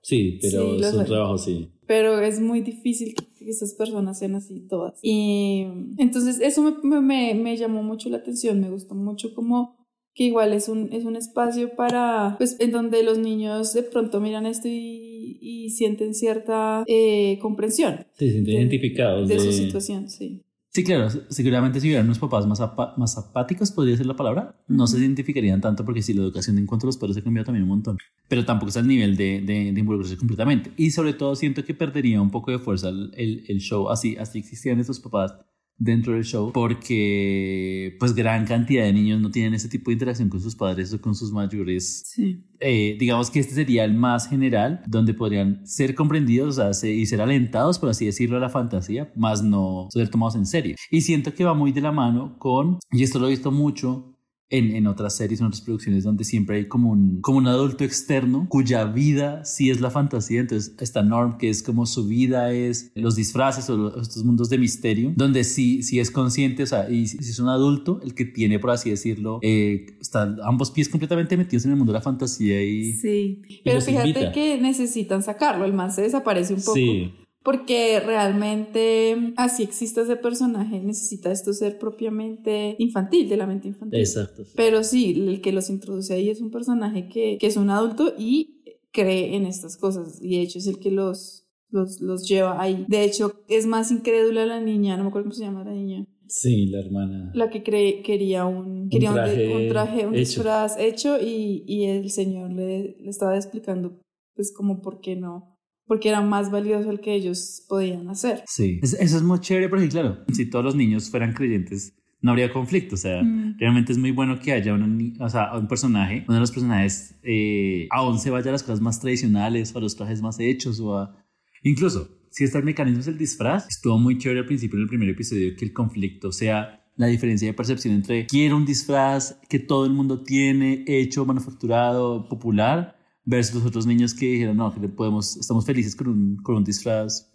Sí, 0.00 0.38
pero 0.40 0.76
es 0.76 0.94
un 0.94 1.04
trabajo, 1.04 1.36
sí. 1.36 1.70
Pero 1.86 2.20
es 2.20 2.40
muy 2.40 2.62
difícil 2.62 3.14
que 3.14 3.50
esas 3.50 3.74
personas 3.74 4.18
sean 4.18 4.34
así 4.34 4.60
todas. 4.60 4.98
Y 5.02 5.66
entonces 5.98 6.40
eso 6.40 6.62
me, 6.82 7.00
me, 7.02 7.34
me 7.34 7.56
llamó 7.58 7.82
mucho 7.82 8.08
la 8.08 8.18
atención, 8.18 8.60
me 8.60 8.70
gustó 8.70 8.94
mucho 8.94 9.34
como 9.34 9.77
que 10.18 10.24
igual 10.24 10.52
es 10.52 10.68
un, 10.68 10.92
es 10.92 11.04
un 11.04 11.14
espacio 11.14 11.76
para, 11.76 12.34
pues, 12.38 12.56
en 12.58 12.72
donde 12.72 13.04
los 13.04 13.18
niños 13.18 13.72
de 13.72 13.84
pronto 13.84 14.20
miran 14.20 14.46
esto 14.46 14.66
y, 14.66 15.38
y 15.40 15.70
sienten 15.70 16.12
cierta 16.12 16.82
eh, 16.88 17.38
comprensión. 17.40 18.04
Se 18.14 18.28
sienten 18.28 18.54
identificados. 18.54 19.28
De, 19.28 19.38
su 19.38 19.52
situación, 19.52 20.10
sí. 20.10 20.42
Sí, 20.70 20.82
claro, 20.82 21.08
seguramente 21.28 21.78
si 21.80 21.86
hubieran 21.86 22.06
unos 22.06 22.18
papás 22.18 22.48
más, 22.48 22.60
más 22.96 23.16
apáticos, 23.16 23.70
podría 23.70 23.96
ser 23.96 24.06
la 24.06 24.16
palabra, 24.16 24.56
no 24.66 24.88
se 24.88 24.98
identificarían 24.98 25.60
tanto 25.60 25.84
porque 25.84 26.02
si 26.02 26.12
la 26.14 26.22
educación 26.22 26.58
en 26.58 26.66
cuanto 26.66 26.86
a 26.86 26.88
los 26.88 26.96
padres 26.96 27.18
ha 27.18 27.22
cambiado 27.22 27.46
también 27.46 27.62
un 27.62 27.68
montón, 27.68 27.98
pero 28.26 28.44
tampoco 28.44 28.70
es 28.70 28.76
al 28.76 28.88
nivel 28.88 29.16
de, 29.16 29.40
de, 29.40 29.72
de, 29.72 29.80
involucrarse 29.80 30.16
completamente. 30.16 30.72
Y 30.76 30.90
sobre 30.90 31.12
todo 31.12 31.36
siento 31.36 31.64
que 31.64 31.74
perdería 31.74 32.20
un 32.20 32.32
poco 32.32 32.50
de 32.50 32.58
fuerza 32.58 32.88
el, 32.88 33.12
el, 33.16 33.44
el 33.46 33.60
show, 33.60 33.88
así, 33.88 34.16
así 34.16 34.40
existían 34.40 34.80
estos 34.80 34.98
papás 34.98 35.36
dentro 35.78 36.14
del 36.14 36.24
show 36.24 36.52
porque 36.52 37.96
pues 37.98 38.14
gran 38.14 38.44
cantidad 38.46 38.84
de 38.84 38.92
niños 38.92 39.20
no 39.20 39.30
tienen 39.30 39.54
ese 39.54 39.68
tipo 39.68 39.90
de 39.90 39.94
interacción 39.94 40.28
con 40.28 40.40
sus 40.40 40.56
padres 40.56 40.92
o 40.92 41.00
con 41.00 41.14
sus 41.14 41.32
mayores. 41.32 42.02
Sí. 42.06 42.44
Eh, 42.60 42.96
digamos 42.98 43.30
que 43.30 43.38
este 43.38 43.54
sería 43.54 43.84
el 43.84 43.94
más 43.94 44.28
general 44.28 44.82
donde 44.86 45.14
podrían 45.14 45.64
ser 45.66 45.94
comprendidos 45.94 46.58
o 46.58 46.74
sea, 46.74 46.90
y 46.90 47.06
ser 47.06 47.20
alentados, 47.20 47.78
por 47.78 47.88
así 47.88 48.06
decirlo, 48.06 48.36
a 48.36 48.40
la 48.40 48.48
fantasía, 48.48 49.12
más 49.14 49.42
no 49.42 49.88
ser 49.90 50.08
tomados 50.08 50.34
en 50.34 50.46
serio. 50.46 50.76
Y 50.90 51.02
siento 51.02 51.32
que 51.32 51.44
va 51.44 51.54
muy 51.54 51.72
de 51.72 51.80
la 51.80 51.92
mano 51.92 52.36
con, 52.38 52.78
y 52.90 53.02
esto 53.04 53.18
lo 53.18 53.28
he 53.28 53.30
visto 53.30 53.52
mucho 53.52 54.17
en, 54.50 54.74
en, 54.74 54.86
otras 54.86 55.16
series, 55.16 55.40
en 55.40 55.46
otras 55.46 55.60
producciones, 55.60 56.04
donde 56.04 56.24
siempre 56.24 56.56
hay 56.56 56.68
como 56.68 56.90
un, 56.90 57.20
como 57.20 57.38
un 57.38 57.46
adulto 57.46 57.84
externo 57.84 58.46
cuya 58.48 58.84
vida 58.84 59.44
sí 59.44 59.70
es 59.70 59.80
la 59.80 59.90
fantasía. 59.90 60.40
Entonces, 60.40 60.74
esta 60.80 61.02
Norm, 61.02 61.38
que 61.38 61.50
es 61.50 61.62
como 61.62 61.86
su 61.86 62.06
vida 62.06 62.52
es 62.52 62.90
los 62.94 63.16
disfraces 63.16 63.68
o 63.70 64.00
estos 64.00 64.24
mundos 64.24 64.48
de 64.48 64.58
misterio, 64.58 65.12
donde 65.16 65.44
sí, 65.44 65.82
sí 65.82 66.00
es 66.00 66.10
consciente, 66.10 66.62
o 66.62 66.66
sea, 66.66 66.90
y 66.90 67.06
si 67.06 67.18
es 67.18 67.38
un 67.38 67.48
adulto, 67.48 68.00
el 68.02 68.14
que 68.14 68.24
tiene, 68.24 68.58
por 68.58 68.70
así 68.70 68.90
decirlo, 68.90 69.38
eh, 69.42 69.86
está 70.00 70.36
ambos 70.42 70.70
pies 70.70 70.88
completamente 70.88 71.36
metidos 71.36 71.64
en 71.64 71.72
el 71.72 71.76
mundo 71.76 71.92
de 71.92 71.98
la 71.98 72.02
fantasía 72.02 72.62
y. 72.62 72.92
Sí, 72.94 73.42
pero 73.64 73.80
fíjate 73.80 74.32
que 74.32 74.58
necesitan 74.60 75.22
sacarlo, 75.22 75.64
el 75.64 75.72
man 75.72 75.92
se 75.92 76.02
desaparece 76.02 76.54
un 76.54 76.60
poco. 76.60 76.74
Sí 76.74 77.12
porque 77.42 78.00
realmente 78.00 79.32
así 79.36 79.62
existe 79.62 80.02
ese 80.02 80.16
personaje, 80.16 80.80
necesita 80.80 81.32
esto 81.32 81.52
ser 81.52 81.78
propiamente 81.78 82.76
infantil, 82.78 83.28
de 83.28 83.36
la 83.36 83.46
mente 83.46 83.68
infantil. 83.68 84.00
Exacto. 84.00 84.44
Pero 84.56 84.84
sí, 84.84 85.28
el 85.28 85.40
que 85.40 85.52
los 85.52 85.70
introduce 85.70 86.12
ahí 86.12 86.30
es 86.30 86.40
un 86.40 86.50
personaje 86.50 87.08
que, 87.08 87.38
que 87.38 87.46
es 87.46 87.56
un 87.56 87.70
adulto 87.70 88.14
y 88.18 88.62
cree 88.92 89.36
en 89.36 89.46
estas 89.46 89.76
cosas 89.76 90.18
y 90.22 90.36
de 90.36 90.42
hecho 90.42 90.58
es 90.58 90.66
el 90.66 90.78
que 90.78 90.90
los, 90.90 91.46
los, 91.70 92.00
los 92.00 92.28
lleva 92.28 92.60
ahí. 92.60 92.84
De 92.88 93.04
hecho, 93.04 93.44
es 93.48 93.66
más 93.66 93.90
incrédula 93.90 94.44
la 94.46 94.60
niña, 94.60 94.96
no 94.96 95.04
me 95.04 95.08
acuerdo 95.08 95.26
cómo 95.26 95.34
se 95.34 95.44
llama 95.44 95.64
la 95.64 95.72
niña 95.72 96.06
Sí, 96.28 96.66
la 96.66 96.80
hermana. 96.80 97.30
La 97.34 97.48
que 97.48 97.62
quería 97.62 98.44
un, 98.44 98.90
quería 98.90 99.10
un 99.10 99.68
traje, 99.68 100.06
un, 100.06 100.12
disfraz 100.12 100.78
hecho 100.78 101.18
y, 101.18 101.64
y 101.66 101.84
el 101.84 102.10
señor 102.10 102.52
le, 102.52 102.96
le, 103.00 103.10
estaba 103.10 103.36
explicando 103.36 103.98
pues 104.34 104.52
como 104.52 104.82
por 104.82 105.00
qué 105.00 105.16
no, 105.16 105.57
porque 105.88 106.10
era 106.10 106.20
más 106.20 106.50
valioso 106.50 106.90
el 106.90 107.00
que 107.00 107.14
ellos 107.14 107.64
podían 107.68 108.08
hacer. 108.08 108.44
Sí, 108.46 108.78
eso 108.82 108.96
es 109.00 109.22
muy 109.22 109.40
chévere 109.40 109.68
porque 109.68 109.88
claro, 109.88 110.18
si 110.32 110.48
todos 110.48 110.64
los 110.64 110.76
niños 110.76 111.10
fueran 111.10 111.32
creyentes 111.32 111.94
no 112.20 112.32
habría 112.32 112.52
conflicto. 112.52 112.94
O 112.94 112.98
sea, 112.98 113.22
mm. 113.22 113.56
realmente 113.58 113.92
es 113.92 113.98
muy 113.98 114.10
bueno 114.10 114.38
que 114.38 114.52
haya 114.52 114.74
o 114.74 115.28
sea, 115.28 115.56
un 115.56 115.68
personaje, 115.68 116.24
uno 116.26 116.34
de 116.34 116.40
los 116.40 116.50
personajes, 116.50 117.16
eh, 117.22 117.88
aún 117.90 118.18
se 118.18 118.30
vaya 118.30 118.50
a 118.50 118.52
las 118.52 118.62
cosas 118.62 118.80
más 118.80 119.00
tradicionales 119.00 119.74
o 119.74 119.78
a 119.78 119.80
los 119.80 119.96
trajes 119.96 120.22
más 120.22 120.38
hechos 120.40 120.80
o 120.80 120.96
a... 120.96 121.24
Incluso, 121.62 122.08
si 122.30 122.44
este 122.44 122.62
mecanismo 122.62 123.00
es 123.00 123.08
el 123.08 123.18
disfraz, 123.18 123.68
estuvo 123.68 123.98
muy 123.98 124.18
chévere 124.18 124.40
al 124.40 124.46
principio 124.46 124.76
en 124.76 124.82
el 124.82 124.88
primer 124.88 125.08
episodio 125.08 125.54
que 125.56 125.64
el 125.64 125.72
conflicto 125.72 126.32
sea 126.32 126.84
la 126.96 127.06
diferencia 127.06 127.46
de 127.46 127.54
percepción 127.54 127.94
entre 127.94 128.26
quiero 128.26 128.56
un 128.56 128.66
disfraz 128.66 129.38
que 129.48 129.60
todo 129.60 129.86
el 129.86 129.92
mundo 129.92 130.22
tiene, 130.24 130.84
hecho, 130.86 131.24
manufacturado, 131.24 132.28
popular, 132.28 132.97
versus 133.28 133.56
los 133.56 133.66
otros 133.66 133.86
niños 133.86 134.14
que 134.14 134.26
dijeron, 134.26 134.56
no, 134.56 134.74
que 134.74 134.88
podemos, 134.88 135.36
estamos 135.36 135.66
felices 135.66 135.94
con 135.94 136.08
un, 136.08 136.36
con 136.38 136.56
un 136.56 136.64
disfraz 136.64 137.30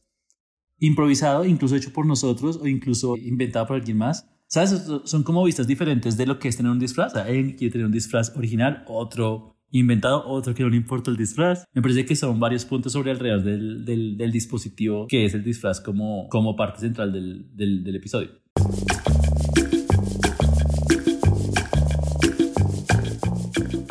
improvisado, 0.79 1.45
incluso 1.45 1.75
hecho 1.75 1.93
por 1.93 2.07
nosotros 2.07 2.57
o 2.57 2.67
incluso 2.67 3.15
inventado 3.15 3.67
por 3.67 3.75
alguien 3.75 3.97
más. 3.97 4.27
¿Sabes? 4.47 4.85
Son 5.05 5.23
como 5.23 5.43
vistas 5.43 5.67
diferentes 5.67 6.17
de 6.17 6.25
lo 6.25 6.39
que 6.39 6.47
es 6.47 6.57
tener 6.57 6.71
un 6.71 6.79
disfraz. 6.79 7.15
Alguien 7.15 7.55
quiere 7.55 7.71
tener 7.71 7.85
un 7.85 7.91
disfraz 7.91 8.35
original, 8.35 8.83
otro 8.87 9.55
inventado, 9.69 10.27
otro 10.27 10.53
que 10.55 10.63
no 10.63 10.69
le 10.69 10.77
importa 10.77 11.11
el 11.11 11.17
disfraz. 11.17 11.65
Me 11.73 11.81
parece 11.81 12.05
que 12.05 12.15
son 12.15 12.39
varios 12.39 12.65
puntos 12.65 12.91
sobre 12.93 13.11
alrededor 13.11 13.43
del, 13.43 13.85
del, 13.85 14.17
del 14.17 14.31
dispositivo 14.31 15.05
que 15.07 15.25
es 15.25 15.33
el 15.35 15.43
disfraz 15.43 15.79
como, 15.79 16.27
como 16.29 16.55
parte 16.55 16.79
central 16.79 17.13
del, 17.13 17.55
del, 17.55 17.95
episodio. 17.95 18.29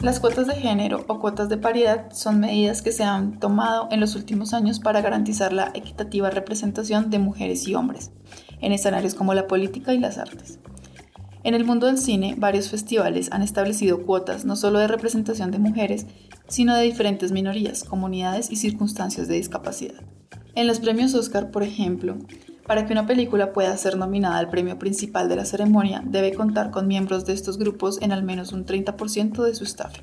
Las 0.03 0.19
cuotas 0.19 0.49
de 0.49 0.55
género 0.55 1.05
o 1.07 1.21
cuotas 1.21 1.49
de 1.49 1.59
paridad 1.59 2.11
son 2.13 2.41
medidas 2.41 2.83
que 2.83 2.91
se 2.91 3.05
han 3.05 3.39
tomado 3.39 3.87
en 3.93 4.01
los 4.01 4.17
últimos 4.17 4.53
años 4.53 4.81
para 4.81 5.01
garantizar 5.01 5.53
la 5.53 5.71
equitativa 5.75 6.29
representación 6.29 7.09
de 7.09 7.21
mujeres 7.21 7.69
y 7.69 7.77
hombres 7.77 8.11
en 8.61 8.73
escenarios 8.73 9.15
como 9.15 9.33
la 9.33 9.47
política 9.47 9.95
y 9.95 10.01
las 10.01 10.19
artes. 10.19 10.59
En 11.45 11.55
el 11.55 11.65
mundo 11.65 11.87
del 11.87 11.99
cine, 11.99 12.35
varios 12.37 12.69
festivales 12.69 13.29
han 13.31 13.43
establecido 13.43 14.05
cuotas 14.05 14.45
no 14.45 14.57
solo 14.57 14.81
de 14.81 14.89
representación 14.89 15.53
de 15.53 15.61
mujeres, 15.61 16.07
sino 16.49 16.75
de 16.75 16.83
diferentes 16.83 17.31
minorías, 17.31 17.85
comunidades 17.85 18.51
y 18.51 18.57
circunstancias 18.57 19.29
de 19.29 19.37
discapacidad. 19.37 20.03
En 20.57 20.67
los 20.67 20.81
premios 20.81 21.15
Oscar, 21.15 21.53
por 21.53 21.63
ejemplo, 21.63 22.17
para 22.67 22.87
que 22.87 22.93
una 22.93 23.07
película 23.07 23.53
pueda 23.53 23.77
ser 23.77 23.97
nominada 23.97 24.39
al 24.39 24.51
premio 24.51 24.79
principal 24.79 25.29
de 25.29 25.37
la 25.37 25.45
ceremonia, 25.45 26.03
debe 26.05 26.35
contar 26.35 26.71
con 26.71 26.87
miembros 26.87 27.25
de 27.27 27.33
estos 27.33 27.59
grupos 27.59 28.01
en 28.03 28.13
al 28.13 28.23
menos 28.23 28.53
un 28.53 28.65
30% 28.65 29.43
de 29.43 29.55
su 29.55 29.65
staff. 29.65 29.95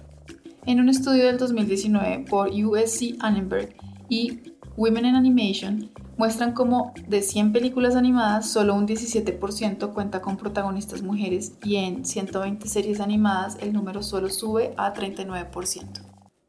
En 0.66 0.80
un 0.80 0.90
estudio 0.90 1.26
del 1.26 1.38
2019 1.38 2.26
por 2.30 2.50
USC 2.50 3.16
Annenberg 3.20 3.76
y 4.10 4.40
Women 4.76 5.06
in 5.06 5.16
Animation, 5.16 5.90
muestran 6.18 6.54
cómo 6.54 6.94
de 7.08 7.22
100 7.22 7.54
películas 7.54 7.96
animadas 7.96 8.52
solo 8.52 8.76
un 8.76 8.88
17% 8.88 9.94
cuenta 9.94 10.22
con 10.22 10.38
protagonistas 10.38 11.02
mujeres 11.02 11.58
y 11.64 11.78
en 11.78 12.06
120 12.06 12.68
series 12.68 13.00
animadas 13.00 13.58
el 13.62 13.72
número 13.72 14.04
solo 14.04 14.30
sube 14.30 14.74
a 14.78 14.94
39%. 14.94 16.06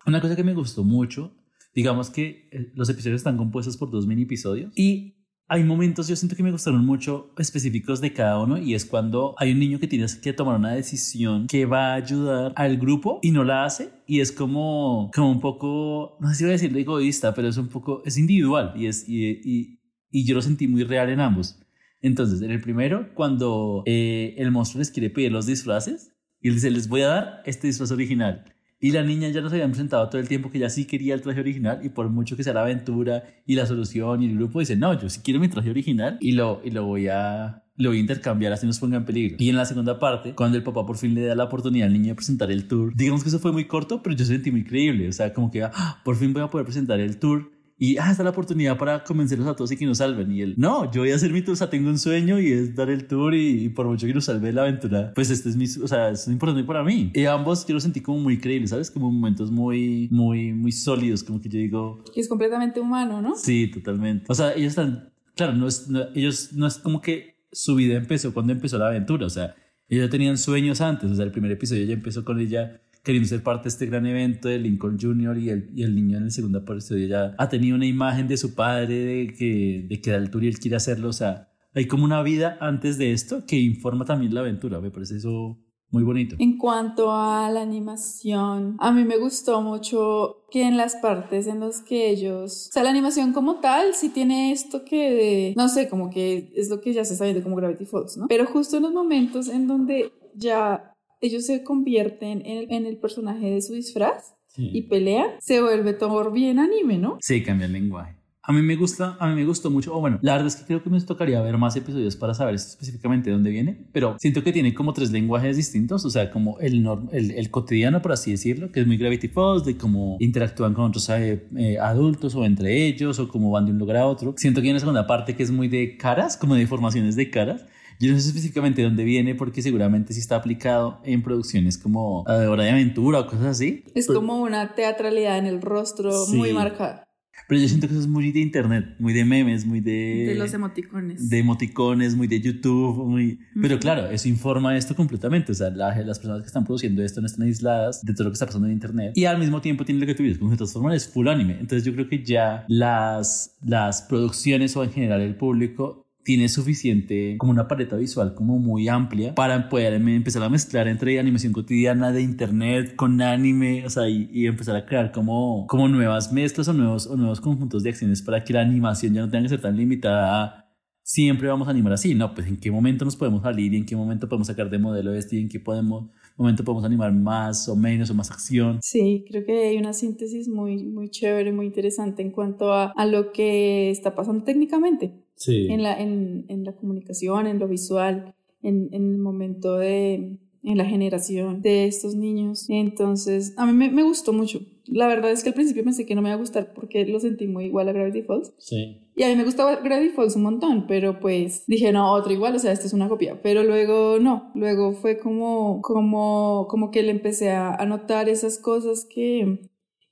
Una 0.06 0.20
cosa 0.20 0.34
que 0.34 0.42
me 0.42 0.54
gustó 0.54 0.82
mucho, 0.82 1.32
digamos 1.74 2.10
que 2.10 2.48
eh, 2.50 2.72
los 2.74 2.90
episodios 2.90 3.20
están 3.20 3.36
compuestos 3.36 3.76
por 3.76 3.90
dos 3.90 4.06
mini 4.06 4.22
episodios 4.22 4.72
y 4.74 5.14
hay 5.52 5.64
momentos, 5.64 6.06
yo 6.06 6.14
siento 6.14 6.36
que 6.36 6.44
me 6.44 6.52
gustaron 6.52 6.86
mucho 6.86 7.32
específicos 7.36 8.00
de 8.00 8.12
cada 8.12 8.40
uno 8.40 8.56
y 8.56 8.74
es 8.74 8.84
cuando 8.84 9.34
hay 9.36 9.50
un 9.50 9.58
niño 9.58 9.80
que 9.80 9.88
tiene 9.88 10.06
que 10.22 10.32
tomar 10.32 10.56
una 10.56 10.74
decisión 10.74 11.48
que 11.48 11.66
va 11.66 11.90
a 11.90 11.94
ayudar 11.94 12.52
al 12.54 12.76
grupo 12.76 13.18
y 13.20 13.32
no 13.32 13.42
la 13.42 13.64
hace 13.64 13.90
y 14.06 14.20
es 14.20 14.30
como, 14.30 15.10
como 15.12 15.28
un 15.28 15.40
poco, 15.40 16.16
no 16.20 16.28
sé 16.28 16.36
si 16.36 16.44
voy 16.44 16.50
a 16.50 16.52
decirlo 16.52 16.78
egoísta, 16.78 17.34
pero 17.34 17.48
es 17.48 17.56
un 17.56 17.66
poco, 17.66 18.00
es 18.06 18.16
individual 18.16 18.74
y, 18.76 18.86
es, 18.86 19.08
y, 19.08 19.80
y, 20.12 20.24
yo 20.24 20.36
lo 20.36 20.42
sentí 20.42 20.68
muy 20.68 20.84
real 20.84 21.10
en 21.10 21.18
ambos. 21.18 21.58
Entonces, 22.00 22.42
en 22.42 22.52
el 22.52 22.60
primero, 22.60 23.12
cuando 23.14 23.82
eh, 23.86 24.36
el 24.38 24.52
monstruo 24.52 24.78
les 24.78 24.92
quiere 24.92 25.10
pedir 25.10 25.32
los 25.32 25.46
disfraces 25.46 26.12
y 26.40 26.46
él 26.46 26.54
dice, 26.54 26.70
les 26.70 26.88
voy 26.88 27.00
a 27.00 27.08
dar 27.08 27.42
este 27.44 27.66
disfraz 27.66 27.90
original. 27.90 28.44
Y 28.82 28.92
la 28.92 29.02
niña 29.02 29.28
ya 29.28 29.42
nos 29.42 29.52
habían 29.52 29.70
presentado 29.70 30.08
todo 30.08 30.20
el 30.20 30.26
tiempo 30.26 30.50
que 30.50 30.58
ya 30.58 30.70
sí 30.70 30.86
quería 30.86 31.12
el 31.12 31.20
traje 31.20 31.40
original 31.40 31.80
y 31.82 31.90
por 31.90 32.08
mucho 32.08 32.34
que 32.34 32.42
sea 32.42 32.54
la 32.54 32.62
aventura 32.62 33.24
y 33.46 33.54
la 33.54 33.66
solución 33.66 34.22
y 34.22 34.26
el 34.26 34.36
grupo 34.36 34.60
dice, 34.60 34.74
no, 34.74 34.98
yo 34.98 35.10
sí 35.10 35.20
quiero 35.22 35.38
mi 35.38 35.48
traje 35.48 35.68
original 35.68 36.16
y 36.20 36.32
lo, 36.32 36.60
y 36.64 36.70
lo 36.70 36.84
voy 36.84 37.08
a... 37.08 37.62
Lo 37.76 37.88
voy 37.88 37.96
a 37.96 38.00
intercambiar 38.00 38.52
así 38.52 38.66
nos 38.66 38.78
ponga 38.78 38.98
en 38.98 39.06
peligro. 39.06 39.36
Y 39.38 39.48
en 39.48 39.56
la 39.56 39.64
segunda 39.64 39.98
parte, 39.98 40.34
cuando 40.34 40.58
el 40.58 40.62
papá 40.62 40.84
por 40.84 40.98
fin 40.98 41.14
le 41.14 41.24
da 41.24 41.34
la 41.34 41.44
oportunidad 41.44 41.86
al 41.86 41.94
niño 41.94 42.08
de 42.08 42.14
presentar 42.14 42.50
el 42.50 42.68
tour, 42.68 42.94
digamos 42.94 43.22
que 43.22 43.30
eso 43.30 43.38
fue 43.38 43.52
muy 43.52 43.64
corto, 43.66 44.02
pero 44.02 44.14
yo 44.14 44.26
sentí 44.26 44.50
muy 44.50 44.64
creíble. 44.64 45.08
O 45.08 45.12
sea, 45.12 45.32
como 45.32 45.50
que 45.50 45.62
ah, 45.62 45.98
por 46.04 46.16
fin 46.16 46.34
voy 46.34 46.42
a 46.42 46.48
poder 46.48 46.66
presentar 46.66 47.00
el 47.00 47.18
tour 47.18 47.50
y 47.82 47.96
ah, 47.96 48.10
está 48.10 48.22
la 48.22 48.28
oportunidad 48.28 48.76
para 48.76 49.02
convencerlos 49.02 49.48
a 49.48 49.56
todos 49.56 49.72
y 49.72 49.76
que 49.78 49.86
nos 49.86 49.98
salven. 49.98 50.30
Y 50.30 50.42
él, 50.42 50.54
no, 50.58 50.92
yo 50.92 51.00
voy 51.00 51.12
a 51.12 51.14
hacer 51.14 51.32
mi 51.32 51.40
tour, 51.40 51.54
o 51.54 51.56
sea, 51.56 51.70
tengo 51.70 51.88
un 51.88 51.98
sueño 51.98 52.38
y 52.38 52.52
es 52.52 52.74
dar 52.76 52.90
el 52.90 53.06
tour 53.06 53.34
y, 53.34 53.70
por 53.70 53.86
mucho 53.86 54.06
que 54.06 54.12
nos 54.12 54.26
salve 54.26 54.52
la 54.52 54.62
aventura, 54.62 55.12
pues 55.14 55.30
este 55.30 55.48
es 55.48 55.56
mi, 55.56 55.64
o 55.64 55.88
sea, 55.88 56.10
es 56.10 56.28
importante 56.28 56.62
para 56.62 56.84
mí. 56.84 57.10
Y 57.14 57.24
ambos 57.24 57.66
yo 57.66 57.72
lo 57.72 57.80
sentí 57.80 58.02
como 58.02 58.18
muy 58.18 58.38
creíble, 58.38 58.68
¿sabes? 58.68 58.90
Como 58.90 59.10
momentos 59.10 59.50
muy, 59.50 60.08
muy, 60.12 60.52
muy 60.52 60.72
sólidos, 60.72 61.24
como 61.24 61.40
que 61.40 61.48
yo 61.48 61.58
digo. 61.58 62.04
Que 62.12 62.20
es 62.20 62.28
completamente 62.28 62.80
humano, 62.80 63.22
¿no? 63.22 63.34
Sí, 63.34 63.68
totalmente. 63.68 64.26
O 64.28 64.34
sea, 64.34 64.52
ellos 64.52 64.72
están, 64.72 65.10
claro, 65.34 65.54
no 65.54 65.66
es, 65.66 65.88
ellos 66.14 66.52
no 66.52 66.66
es 66.66 66.76
como 66.76 67.00
que 67.00 67.36
su 67.50 67.76
vida 67.76 67.96
empezó 67.96 68.34
cuando 68.34 68.52
empezó 68.52 68.76
la 68.76 68.88
aventura, 68.88 69.24
o 69.24 69.30
sea, 69.30 69.54
ellos 69.88 70.10
tenían 70.10 70.36
sueños 70.36 70.82
antes, 70.82 71.10
o 71.10 71.14
sea, 71.14 71.24
el 71.24 71.32
primer 71.32 71.50
episodio 71.50 71.86
ya 71.86 71.94
empezó 71.94 72.26
con 72.26 72.40
ella 72.40 72.82
queriendo 73.02 73.28
ser 73.28 73.42
parte 73.42 73.64
de 73.64 73.68
este 73.70 73.86
gran 73.86 74.06
evento 74.06 74.48
de 74.48 74.58
Lincoln 74.58 74.98
Jr. 75.00 75.38
y 75.38 75.48
el, 75.48 75.70
y 75.74 75.82
el 75.82 75.94
niño 75.94 76.18
en 76.18 76.24
el 76.24 76.30
segundo 76.30 76.58
episodio 76.58 77.06
ya 77.06 77.34
ha 77.38 77.48
tenido 77.48 77.76
una 77.76 77.86
imagen 77.86 78.28
de 78.28 78.36
su 78.36 78.54
padre 78.54 78.94
de 78.94 79.34
que, 79.34 79.86
de 79.88 80.00
que 80.00 80.10
y 80.10 80.46
él 80.46 80.58
quiere 80.58 80.76
hacerlo. 80.76 81.08
O 81.08 81.12
sea, 81.12 81.48
hay 81.74 81.86
como 81.86 82.04
una 82.04 82.22
vida 82.22 82.58
antes 82.60 82.98
de 82.98 83.12
esto 83.12 83.44
que 83.46 83.56
informa 83.56 84.04
también 84.04 84.34
la 84.34 84.40
aventura. 84.40 84.80
Me 84.80 84.90
parece 84.90 85.16
eso 85.16 85.58
muy 85.90 86.04
bonito. 86.04 86.36
En 86.38 86.56
cuanto 86.56 87.12
a 87.12 87.50
la 87.50 87.62
animación, 87.62 88.76
a 88.78 88.92
mí 88.92 89.04
me 89.04 89.18
gustó 89.18 89.60
mucho 89.60 90.44
que 90.50 90.62
en 90.62 90.76
las 90.76 90.96
partes 90.96 91.46
en 91.46 91.60
las 91.60 91.80
que 91.82 92.10
ellos, 92.10 92.68
o 92.68 92.72
sea, 92.72 92.84
la 92.84 92.90
animación 92.90 93.32
como 93.32 93.56
tal 93.60 93.94
sí 93.94 94.10
tiene 94.10 94.52
esto 94.52 94.84
que, 94.84 95.52
no 95.56 95.68
sé, 95.68 95.88
como 95.88 96.10
que 96.10 96.52
es 96.54 96.70
lo 96.70 96.80
que 96.80 96.92
ya 96.92 97.04
se 97.04 97.14
está 97.14 97.24
viendo 97.24 97.42
como 97.42 97.56
Gravity 97.56 97.86
Falls, 97.86 98.16
¿no? 98.16 98.26
Pero 98.28 98.46
justo 98.46 98.76
en 98.76 98.84
los 98.84 98.92
momentos 98.92 99.48
en 99.48 99.66
donde 99.66 100.12
ya 100.34 100.94
ellos 101.20 101.46
se 101.46 101.62
convierten 101.62 102.42
en 102.44 102.86
el, 102.86 102.96
personaje 102.96 103.50
de 103.50 103.62
su 103.62 103.74
disfraz 103.74 104.34
y 104.56 104.82
pelean, 104.82 105.30
se 105.40 105.62
vuelve 105.62 105.92
todo 105.92 106.30
bien 106.30 106.58
anime, 106.58 106.98
¿no? 106.98 107.18
Sí, 107.20 107.42
cambia 107.42 107.66
el 107.66 107.72
lenguaje. 107.72 108.20
A 108.42 108.52
mí 108.52 108.62
me 108.62 108.74
gusta, 108.74 109.16
a 109.20 109.28
mí 109.28 109.34
me 109.34 109.44
gustó 109.44 109.70
mucho, 109.70 109.94
o 109.94 110.00
bueno, 110.00 110.18
la 110.22 110.32
verdad 110.32 110.48
es 110.48 110.56
que 110.56 110.64
creo 110.64 110.82
que 110.82 110.88
me 110.88 111.00
tocaría 111.02 111.40
ver 111.42 111.58
más 111.58 111.76
episodios 111.76 112.16
para 112.16 112.32
saber 112.32 112.54
específicamente 112.54 113.28
de 113.28 113.34
dónde 113.34 113.50
viene, 113.50 113.86
pero 113.92 114.16
siento 114.18 114.42
que 114.42 114.50
tiene 114.50 114.72
como 114.74 114.94
tres 114.94 115.12
lenguajes 115.12 115.56
distintos, 115.56 116.04
o 116.06 116.10
sea, 116.10 116.30
como 116.30 116.58
el, 116.58 116.84
el, 117.12 117.30
el 117.32 117.50
cotidiano, 117.50 118.00
por 118.00 118.12
así 118.12 118.30
decirlo, 118.30 118.72
que 118.72 118.80
es 118.80 118.86
muy 118.86 118.96
Gravity 118.96 119.28
Falls, 119.28 119.64
de 119.64 119.76
cómo 119.76 120.16
interactúan 120.20 120.72
con 120.72 120.86
otros 120.86 121.08
eh, 121.10 121.46
eh, 121.56 121.78
adultos 121.78 122.34
o 122.34 122.44
entre 122.46 122.86
ellos, 122.86 123.18
o 123.18 123.28
cómo 123.28 123.50
van 123.50 123.66
de 123.66 123.72
un 123.72 123.78
lugar 123.78 123.98
a 123.98 124.06
otro. 124.06 124.34
Siento 124.36 124.60
que 124.62 124.68
hay 124.68 124.72
una 124.72 124.80
segunda 124.80 125.06
parte 125.06 125.36
que 125.36 125.42
es 125.42 125.50
muy 125.50 125.68
de 125.68 125.96
caras, 125.98 126.38
como 126.38 126.54
de 126.54 126.66
formaciones 126.66 127.16
de 127.16 127.30
caras, 127.30 127.66
yo 128.00 128.12
no 128.12 128.18
sé 128.18 128.28
específicamente 128.28 128.80
de 128.80 128.88
dónde 128.88 129.04
viene 129.04 129.34
porque 129.34 129.60
seguramente 129.60 130.14
sí 130.14 130.20
está 130.20 130.36
aplicado 130.36 131.00
en 131.04 131.22
producciones 131.22 131.76
como 131.76 132.22
Hora 132.22 132.64
de 132.64 132.70
Aventura 132.70 133.20
o 133.20 133.26
cosas 133.26 133.44
así. 133.44 133.84
Es 133.94 134.06
como 134.06 134.40
una 134.40 134.74
teatralidad 134.74 135.36
en 135.36 135.44
el 135.44 135.60
rostro 135.60 136.26
muy 136.28 136.52
marcada. 136.54 137.04
Pero 137.46 137.60
yo 137.60 137.68
siento 137.68 137.88
que 137.88 137.94
eso 137.94 138.02
es 138.02 138.08
muy 138.08 138.30
de 138.32 138.40
internet, 138.40 138.94
muy 139.00 139.12
de 139.12 139.24
memes, 139.24 139.66
muy 139.66 139.80
de... 139.80 140.26
De 140.28 140.34
los 140.36 140.54
emoticones. 140.54 141.28
De 141.28 141.38
emoticones, 141.38 142.14
muy 142.14 142.28
de 142.28 142.40
YouTube, 142.40 143.04
muy... 143.06 143.40
Pero 143.60 143.78
claro, 143.78 144.08
eso 144.08 144.28
informa 144.28 144.76
esto 144.76 144.94
completamente. 144.94 145.52
O 145.52 145.54
sea, 145.54 145.68
las 145.70 146.18
personas 146.18 146.42
que 146.42 146.46
están 146.46 146.64
produciendo 146.64 147.02
esto 147.02 147.20
no 147.20 147.26
están 147.26 147.46
aisladas 147.46 148.04
de 148.04 148.14
todo 148.14 148.24
lo 148.24 148.30
que 148.30 148.34
está 148.34 148.46
pasando 148.46 148.68
en 148.68 148.74
internet. 148.74 149.12
Y 149.16 149.24
al 149.24 149.38
mismo 149.38 149.60
tiempo 149.60 149.84
tiene 149.84 150.00
lo 150.00 150.06
que 150.06 150.14
tú 150.14 150.22
dices, 150.22 150.38
como 150.38 150.52
se 150.52 150.58
transforman 150.58 150.92
es 150.92 151.08
full 151.08 151.26
anime. 151.28 151.54
Entonces 151.54 151.84
yo 151.84 151.92
creo 151.92 152.08
que 152.08 152.22
ya 152.24 152.64
las, 152.68 153.56
las 153.62 154.02
producciones 154.02 154.76
o 154.76 154.84
en 154.84 154.92
general 154.92 155.20
el 155.20 155.34
público 155.34 156.06
tiene 156.22 156.48
suficiente 156.48 157.36
como 157.38 157.52
una 157.52 157.66
paleta 157.68 157.96
visual 157.96 158.34
como 158.34 158.58
muy 158.58 158.88
amplia 158.88 159.34
para 159.34 159.68
poder 159.68 159.94
empezar 159.94 160.42
a 160.42 160.48
mezclar 160.48 160.88
entre 160.88 161.18
animación 161.18 161.52
cotidiana 161.52 162.12
de 162.12 162.22
internet 162.22 162.94
con 162.96 163.20
anime, 163.22 163.86
o 163.86 163.90
sea, 163.90 164.08
y, 164.08 164.46
empezar 164.46 164.76
a 164.76 164.86
crear 164.86 165.12
como, 165.12 165.66
como 165.66 165.88
nuevas 165.88 166.32
mezclas 166.32 166.68
o 166.68 166.72
nuevos, 166.72 167.06
o 167.06 167.16
nuevos 167.16 167.40
conjuntos 167.40 167.82
de 167.82 167.90
acciones 167.90 168.22
para 168.22 168.44
que 168.44 168.52
la 168.52 168.60
animación 168.60 169.14
ya 169.14 169.20
no 169.22 169.30
tenga 169.30 169.44
que 169.44 169.48
ser 169.50 169.60
tan 169.60 169.76
limitada 169.76 170.44
a 170.44 170.69
siempre 171.02 171.48
vamos 171.48 171.68
a 171.68 171.70
animar 171.70 171.92
así, 171.92 172.14
no, 172.14 172.34
pues 172.34 172.46
en 172.46 172.58
qué 172.58 172.70
momento 172.70 173.04
nos 173.04 173.16
podemos 173.16 173.42
salir 173.42 173.72
y 173.74 173.76
en 173.76 173.86
qué 173.86 173.96
momento 173.96 174.28
podemos 174.28 174.46
sacar 174.46 174.70
de 174.70 174.78
modelo 174.78 175.12
este 175.14 175.36
y 175.36 175.40
en 175.40 175.48
qué 175.48 175.60
podemos, 175.60 176.10
momento 176.36 176.64
podemos 176.64 176.84
animar 176.84 177.12
más 177.12 177.68
o 177.68 177.76
menos 177.76 178.10
o 178.10 178.14
más 178.14 178.30
acción. 178.30 178.78
Sí, 178.82 179.24
creo 179.28 179.44
que 179.44 179.68
hay 179.68 179.76
una 179.76 179.92
síntesis 179.92 180.48
muy, 180.48 180.84
muy 180.84 181.10
chévere, 181.10 181.52
muy 181.52 181.66
interesante 181.66 182.22
en 182.22 182.30
cuanto 182.30 182.72
a, 182.72 182.92
a 182.96 183.06
lo 183.06 183.32
que 183.32 183.90
está 183.90 184.14
pasando 184.14 184.44
técnicamente. 184.44 185.14
En, 185.46 185.82
la, 185.82 185.98
en, 185.98 186.44
en 186.48 186.64
la 186.64 186.72
comunicación, 186.72 187.46
en 187.46 187.58
lo 187.58 187.66
visual. 187.66 188.34
en, 188.62 188.90
en 188.92 189.12
el 189.12 189.18
momento 189.18 189.78
de 189.78 190.38
en 190.62 190.76
la 190.76 190.84
generación 190.84 191.62
de 191.62 191.86
estos 191.86 192.14
niños. 192.14 192.66
Entonces, 192.68 193.54
a 193.56 193.66
mí 193.66 193.72
me, 193.72 193.90
me, 193.90 194.02
gustó 194.02 194.32
mucho. 194.32 194.60
La 194.90 195.06
verdad 195.06 195.30
es 195.30 195.42
que 195.42 195.50
al 195.50 195.54
principio 195.54 195.84
pensé 195.84 196.04
que 196.04 196.14
no 196.14 196.22
me 196.22 196.28
iba 196.28 196.34
a 196.34 196.40
gustar 196.40 196.74
porque 196.74 197.06
lo 197.06 197.20
sentí 197.20 197.46
muy 197.46 197.66
igual 197.66 197.88
a 197.88 197.92
Gravity 197.92 198.22
Falls. 198.22 198.52
Sí. 198.58 198.98
Y 199.14 199.22
a 199.22 199.28
mí 199.28 199.36
me 199.36 199.44
gustaba 199.44 199.76
Gravity 199.76 200.10
Falls 200.10 200.36
un 200.36 200.42
montón, 200.42 200.86
pero 200.88 201.20
pues 201.20 201.64
dije, 201.66 201.92
no, 201.92 202.12
otro 202.12 202.32
igual, 202.32 202.56
o 202.56 202.58
sea, 202.58 202.72
esto 202.72 202.86
es 202.86 202.92
una 202.92 203.08
copia. 203.08 203.40
Pero 203.42 203.62
luego 203.62 204.18
no, 204.18 204.50
luego 204.54 204.92
fue 204.92 205.18
como, 205.18 205.80
como, 205.82 206.66
como 206.68 206.90
que 206.90 207.02
le 207.02 207.10
empecé 207.12 207.50
a, 207.50 207.74
a 207.74 207.86
notar 207.86 208.28
esas 208.28 208.58
cosas 208.58 209.06
que, 209.08 209.60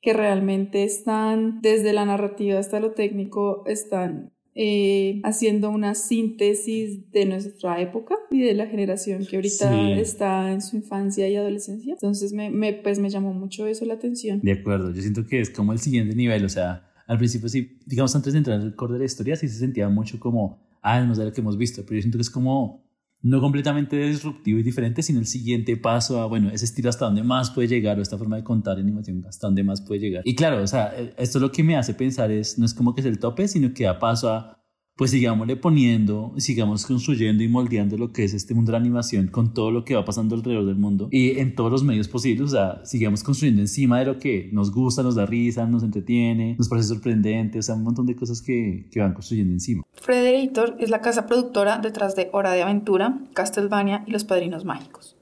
que 0.01 0.13
realmente 0.13 0.85
están, 0.85 1.61
desde 1.61 1.93
la 1.93 2.05
narrativa 2.05 2.59
hasta 2.59 2.81
lo 2.81 2.93
técnico, 2.93 3.65
están 3.67 4.33
eh, 4.61 5.21
haciendo 5.23 5.71
una 5.71 5.95
síntesis 5.95 7.13
de 7.13 7.27
nuestra 7.27 7.81
época 7.81 8.17
y 8.29 8.43
de 8.43 8.55
la 8.55 8.67
generación 8.67 9.25
que 9.25 9.37
ahorita 9.37 9.93
está 9.93 10.51
en 10.51 10.61
su 10.61 10.75
infancia 10.75 11.29
y 11.29 11.37
adolescencia. 11.37 11.93
Entonces 11.93 12.33
me, 12.33 12.51
me, 12.51 12.73
pues 12.73 12.99
me 12.99 13.09
llamó 13.09 13.33
mucho 13.33 13.69
eso 13.69 13.85
la 13.85 13.95
atención. 13.95 14.41
De 14.43 14.51
acuerdo, 14.51 14.93
yo 14.93 15.01
siento 15.01 15.25
que 15.29 15.41
es 15.41 15.49
como 15.49 15.73
el 15.73 15.79
siguiente 15.79 16.17
nivel, 16.17 16.45
o 16.45 16.49
sea, 16.49 16.91
al 17.07 17.19
principio 17.19 17.49
sí, 17.49 17.79
digamos 17.87 18.17
antes 18.17 18.33
de 18.33 18.39
entrar 18.41 18.61
en 18.61 18.67
el 18.67 18.75
core 18.75 18.95
de 18.95 18.99
la 18.99 19.05
historia, 19.05 19.37
sí 19.37 19.47
se 19.47 19.61
sentía 19.61 19.89
mucho 19.89 20.19
como, 20.19 20.59
ah, 20.83 21.05
no 21.05 21.15
sé 21.15 21.25
lo 21.25 21.33
que 21.33 21.41
hemos 21.41 21.57
visto, 21.57 21.83
pero 21.85 21.95
yo 21.95 22.03
siento 22.03 22.19
que 22.19 22.23
es 22.23 22.31
como 22.31 22.83
no 23.21 23.41
completamente 23.41 23.97
disruptivo 23.97 24.59
y 24.59 24.63
diferente, 24.63 25.03
sino 25.03 25.19
el 25.19 25.27
siguiente 25.27 25.77
paso 25.77 26.21
a, 26.21 26.27
bueno, 26.27 26.51
ese 26.51 26.65
estilo 26.65 26.89
hasta 26.89 27.07
dónde 27.07 27.23
más 27.23 27.51
puede 27.51 27.69
llegar 27.69 27.99
o 27.99 28.03
esta 28.03 28.17
forma 28.17 28.37
de 28.37 28.45
contar 28.45 28.79
animación 28.79 29.25
hasta 29.27 29.49
dónde 29.49 29.65
más 29.65 29.81
puede 29.81 30.01
llegar. 30.01 30.23
Y 30.25 30.35
claro, 30.35 30.63
o 30.63 30.67
sea, 30.67 30.93
eh, 30.97 31.15
esto 31.19 31.41
lo 31.41 31.51
que 31.51 31.65
me 31.65 31.77
hace 31.77 31.95
pensar 31.95 32.31
es, 32.31 32.59
no 32.59 32.65
es 32.65 32.75
como 32.75 32.95
que 32.95 33.01
es 33.01 33.07
el 33.07 33.19
tope, 33.19 33.49
sino 33.49 33.75
que 33.75 33.85
da 33.85 33.99
paso 33.99 34.31
a 34.31 34.58
pues 34.99 35.13
sigámosle 35.13 35.55
poniendo, 35.55 36.35
sigamos 36.39 36.85
construyendo 36.85 37.45
y 37.45 37.49
moldeando 37.49 37.97
lo 37.97 38.13
que 38.13 38.25
es 38.25 38.35
este 38.35 38.53
mundo 38.53 38.73
de 38.73 38.79
la 38.79 38.81
animación 38.81 39.29
con 39.29 39.55
todo 39.55 39.71
lo 39.71 39.85
que 39.85 39.95
va 39.95 40.05
pasando 40.05 40.35
alrededor 40.35 40.67
del 40.67 40.75
mundo 40.75 41.07
y 41.13 41.39
en 41.39 41.55
todos 41.55 41.71
los 41.71 41.85
medios 41.85 42.09
posibles, 42.09 42.47
o 42.47 42.49
sea, 42.49 42.85
sigamos 42.85 43.23
construyendo 43.23 43.63
encima 43.63 44.01
de 44.01 44.07
lo 44.07 44.19
que 44.19 44.51
nos 44.53 44.73
gusta, 44.73 45.05
nos 45.05 45.15
da 45.15 45.25
risa, 45.25 45.67
nos 45.67 45.85
entretiene, 45.85 46.57
nos 46.59 46.69
parece 46.69 46.89
sorprendente, 46.89 47.61
o 47.61 47.63
sea, 47.63 47.77
un 47.77 47.85
montón 47.85 48.07
de 48.07 48.17
cosas 48.17 48.43
que, 48.43 48.89
que 48.91 48.99
van 48.99 49.15
construyendo 49.15 49.53
encima. 49.53 49.85
Frederator 49.95 50.77
es 50.81 50.91
la 50.91 51.01
casa 51.01 51.27
productora 51.27 51.79
detrás 51.79 52.17
de 52.17 52.29
Hora 52.33 52.51
de 52.51 52.63
Aventura, 52.63 53.21
Castlevania 53.35 54.03
y 54.05 54.11
Los 54.11 54.25
Padrinos 54.25 54.65
Mágicos. 54.65 55.17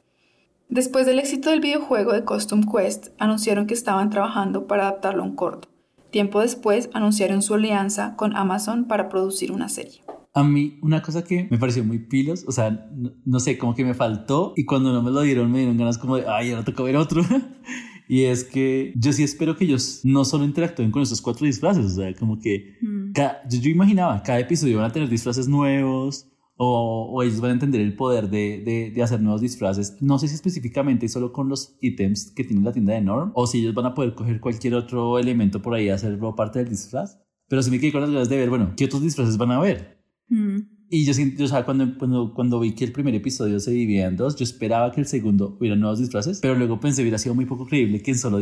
Después 0.71 1.05
del 1.05 1.19
éxito 1.19 1.51
del 1.51 1.61
videojuego 1.61 2.15
de 2.15 2.25
Costume 2.25 2.65
Quest, 2.65 3.09
anunciaron 3.19 3.67
que 3.67 3.75
estaban 3.75 4.09
trabajando 4.09 4.67
para 4.67 4.85
adaptarlo 4.89 5.23
a 5.23 5.27
un 5.27 5.37
corto. 5.37 5.69
Tiempo 6.17 6.41
después 6.41 6.89
anunciaron 6.95 7.43
su 7.43 7.53
alianza 7.53 8.17
con 8.17 8.35
Amazon 8.35 8.89
para 8.89 9.11
producir 9.11 9.53
una 9.53 9.69
serie. 9.69 10.01
A 10.33 10.43
mí, 10.43 10.79
una 10.81 11.03
cosa 11.03 11.23
que 11.23 11.47
me 11.51 11.59
pareció 11.59 11.85
muy 11.85 11.99
pilos, 11.99 12.47
o 12.49 12.53
sea, 12.53 12.89
no, 13.27 13.39
sé, 13.39 13.59
como 13.59 13.75
que 13.75 13.85
me 13.85 13.93
faltó 13.93 14.55
y 14.57 14.65
cuando 14.65 14.95
no 14.95 15.03
me 15.03 15.11
lo 15.11 15.21
dieron 15.21 15.53
me 15.53 15.59
dieron 15.59 15.77
ganas 15.77 15.99
como 15.99 16.17
de, 16.17 16.25
ay, 16.27 16.53
ahora 16.53 16.65
toca 16.65 16.83
ver 16.85 16.97
otro. 16.97 17.21
y 18.09 18.23
es 18.23 18.45
que 18.45 18.95
yo 18.97 19.13
sí 19.13 19.25
espero 19.25 19.59
que 19.59 19.67
ellos 19.67 20.01
no 20.05 20.25
solo 20.25 20.47
interactúen 20.47 20.91
con 20.91 21.03
estos 21.03 21.21
cuatro 21.21 21.45
disfraces, 21.45 21.85
o 21.85 21.91
sea, 21.91 22.15
como 22.15 22.39
que 22.39 22.79
mm. 22.81 23.13
yo, 23.13 23.61
yo, 23.61 23.69
imaginaba, 23.69 24.23
cada 24.23 24.41
episodio 24.41 24.79
van 24.79 24.87
a 24.87 24.93
tener 24.93 25.11
disfraces 25.11 25.49
nuevos, 25.49 26.31
o, 26.59 27.23
ellos 27.23 27.41
van 27.41 27.51
a 27.51 27.55
entender 27.55 27.81
el 27.81 27.95
poder 27.95 28.31
de, 28.31 28.93
de, 28.95 29.03
hacer 29.03 29.21
nuevos 29.21 29.43
disfraces. 29.43 29.97
No 30.01 30.19
sé 30.19 30.29
si 30.29 30.35
específicamente 30.35 31.09
solo 31.09 31.33
con 31.33 31.49
los 31.49 31.77
ítems 31.81 32.33
que 32.35 32.45
tiene 32.45 32.63
la 32.63 32.73
tienda 32.73 32.95
de 32.95 33.03
Norm 33.03 33.31
o 33.35 33.47
si 33.47 33.61
ellos 33.61 33.75
van 33.75 33.87
a 33.87 33.95
poder 33.95 34.15
coger 34.15 34.41
cualquier 34.41 34.75
otro 34.75 35.19
elemento 35.19 35.61
por 35.61 35.75
ahí 35.75 35.87
y 35.87 35.91
hacerlo 35.91 36.35
parte 36.35 36.61
del 36.61 36.69
disfraz. 36.71 37.19
Pero 37.49 37.63
sí 37.63 37.71
me 37.71 37.79
quedé 37.79 37.93
con 37.93 38.01
las 38.01 38.11
ganas 38.11 38.29
de 38.29 38.39
ver, 38.39 38.49
bueno, 38.49 38.73
¿qué 38.77 38.87
otros 38.87 39.03
disfraces 39.03 39.37
van 39.37 39.53
a 39.53 39.61
ver? 39.61 40.03
Mm. 40.29 40.59
Y 40.89 41.05
yo, 41.05 41.15
siento, 41.15 41.45
o 41.45 41.47
sea, 41.47 41.65
cuando, 41.65 41.99
cuando, 41.99 42.33
cuando 42.33 42.61
vi 42.61 42.73
que 42.75 42.85
el 42.85 42.93
primer 42.93 43.15
episodio 43.15 43.61
se 43.61 43.73
dividía 43.73 44.07
en 44.07 44.17
dos, 44.17 44.37
yo 44.37 44.45
esperaba 44.45 44.91
que 44.93 45.01
el 45.01 45.07
segundo 45.07 45.57
hubiera 45.61 45.77
nuevos 45.77 45.99
disfraces, 45.99 46.39
pero 46.41 46.55
luego 46.55 46.81
pensé 46.81 47.03
hubiera 47.03 47.19
sido 47.19 47.35
muy 47.35 47.45
poco 47.45 47.67
creíble 47.67 48.03
que 48.03 48.13
en 48.13 48.19
solo 48.19 48.39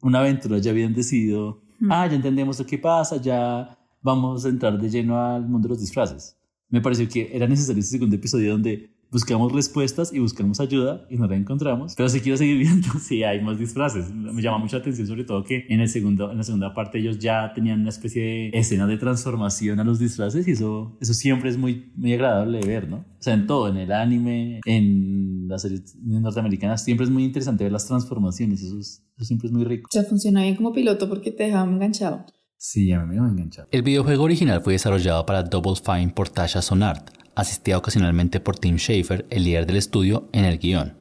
una 0.00 0.20
aventura 0.20 0.58
ya 0.58 0.70
habían 0.70 0.94
decidido, 0.94 1.62
mm. 1.80 1.92
ah, 1.92 2.06
ya 2.06 2.14
entendemos 2.14 2.58
lo 2.58 2.66
que 2.66 2.78
pasa, 2.78 3.20
ya 3.20 3.76
vamos 4.00 4.46
a 4.46 4.48
entrar 4.48 4.80
de 4.80 4.88
lleno 4.88 5.20
al 5.20 5.46
mundo 5.46 5.68
de 5.68 5.74
los 5.74 5.80
disfraces 5.80 6.39
me 6.70 6.80
pareció 6.80 7.08
que 7.08 7.30
era 7.32 7.46
necesario 7.46 7.80
ese 7.80 7.90
segundo 7.90 8.16
episodio 8.16 8.52
donde 8.52 8.90
buscamos 9.10 9.52
respuestas 9.52 10.12
y 10.12 10.20
buscamos 10.20 10.60
ayuda 10.60 11.04
y 11.10 11.16
no 11.16 11.26
la 11.26 11.36
encontramos. 11.36 11.94
Pero 11.96 12.08
si 12.08 12.20
quiero 12.20 12.36
seguir 12.38 12.58
viendo 12.58 12.88
si 13.00 13.22
hay 13.22 13.40
más 13.42 13.58
disfraces. 13.58 14.12
Me 14.12 14.40
llama 14.40 14.58
mucha 14.58 14.78
atención 14.78 15.06
sobre 15.06 15.24
todo 15.24 15.44
que 15.44 15.66
en, 15.68 15.80
el 15.80 15.88
segundo, 15.88 16.30
en 16.30 16.38
la 16.38 16.44
segunda 16.44 16.72
parte 16.74 16.98
ellos 16.98 17.18
ya 17.18 17.52
tenían 17.54 17.80
una 17.80 17.88
especie 17.88 18.22
de 18.22 18.50
escena 18.54 18.86
de 18.86 18.96
transformación 18.96 19.80
a 19.80 19.84
los 19.84 19.98
disfraces 19.98 20.46
y 20.46 20.52
eso, 20.52 20.96
eso 21.00 21.14
siempre 21.14 21.50
es 21.50 21.58
muy, 21.58 21.92
muy 21.96 22.12
agradable 22.12 22.60
de 22.60 22.66
ver, 22.66 22.88
¿no? 22.88 22.98
O 22.98 23.22
sea, 23.22 23.34
en 23.34 23.46
todo, 23.46 23.68
en 23.68 23.76
el 23.76 23.92
anime, 23.92 24.60
en 24.64 25.48
las 25.48 25.62
series 25.62 25.96
norteamericanas, 26.02 26.84
siempre 26.84 27.04
es 27.04 27.10
muy 27.10 27.24
interesante 27.24 27.64
ver 27.64 27.72
las 27.72 27.86
transformaciones. 27.86 28.62
Eso, 28.62 28.78
eso 28.78 29.04
siempre 29.18 29.48
es 29.48 29.52
muy 29.52 29.64
rico. 29.64 29.88
O 29.90 29.92
sea, 29.92 30.04
funciona 30.04 30.42
bien 30.42 30.56
como 30.56 30.72
piloto 30.72 31.08
porque 31.08 31.30
te 31.32 31.44
deja 31.44 31.62
enganchado. 31.64 32.24
El 33.70 33.80
videojuego 33.80 34.24
original 34.24 34.60
fue 34.60 34.74
desarrollado 34.74 35.24
para 35.24 35.42
Double 35.42 35.80
Fine 35.82 36.12
por 36.12 36.28
Tasha 36.28 36.60
Sonart, 36.60 37.08
asistida 37.34 37.78
ocasionalmente 37.78 38.38
por 38.38 38.58
Tim 38.58 38.76
Schafer, 38.76 39.24
el 39.30 39.44
líder 39.44 39.64
del 39.64 39.76
estudio, 39.76 40.28
en 40.32 40.44
el 40.44 40.58
guion. 40.58 40.98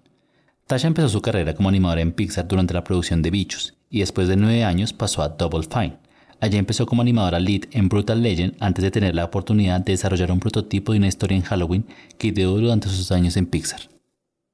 Tasha 0.67 0.87
empezó 0.87 1.09
su 1.09 1.21
carrera 1.21 1.53
como 1.53 1.67
animadora 1.67 1.99
en 1.99 2.13
Pixar 2.13 2.47
durante 2.47 2.73
la 2.73 2.85
producción 2.85 3.21
de 3.21 3.31
Bichos 3.31 3.75
y 3.89 3.99
después 3.99 4.29
de 4.29 4.37
nueve 4.37 4.63
años 4.63 4.93
pasó 4.93 5.21
a 5.21 5.27
Double 5.27 5.67
Fine. 5.69 5.97
Allí 6.39 6.57
empezó 6.57 6.85
como 6.85 7.01
animadora 7.01 7.41
lead 7.41 7.63
en 7.71 7.89
Brutal 7.89 8.23
Legend 8.23 8.55
antes 8.61 8.81
de 8.81 8.91
tener 8.91 9.13
la 9.13 9.25
oportunidad 9.25 9.81
de 9.81 9.91
desarrollar 9.91 10.31
un 10.31 10.39
prototipo 10.39 10.93
de 10.93 10.99
una 10.99 11.09
historia 11.09 11.35
en 11.35 11.43
Halloween 11.43 11.85
que 12.17 12.27
ideó 12.27 12.55
durante 12.55 12.87
sus 12.87 13.11
años 13.11 13.35
en 13.35 13.47
Pixar. 13.47 13.81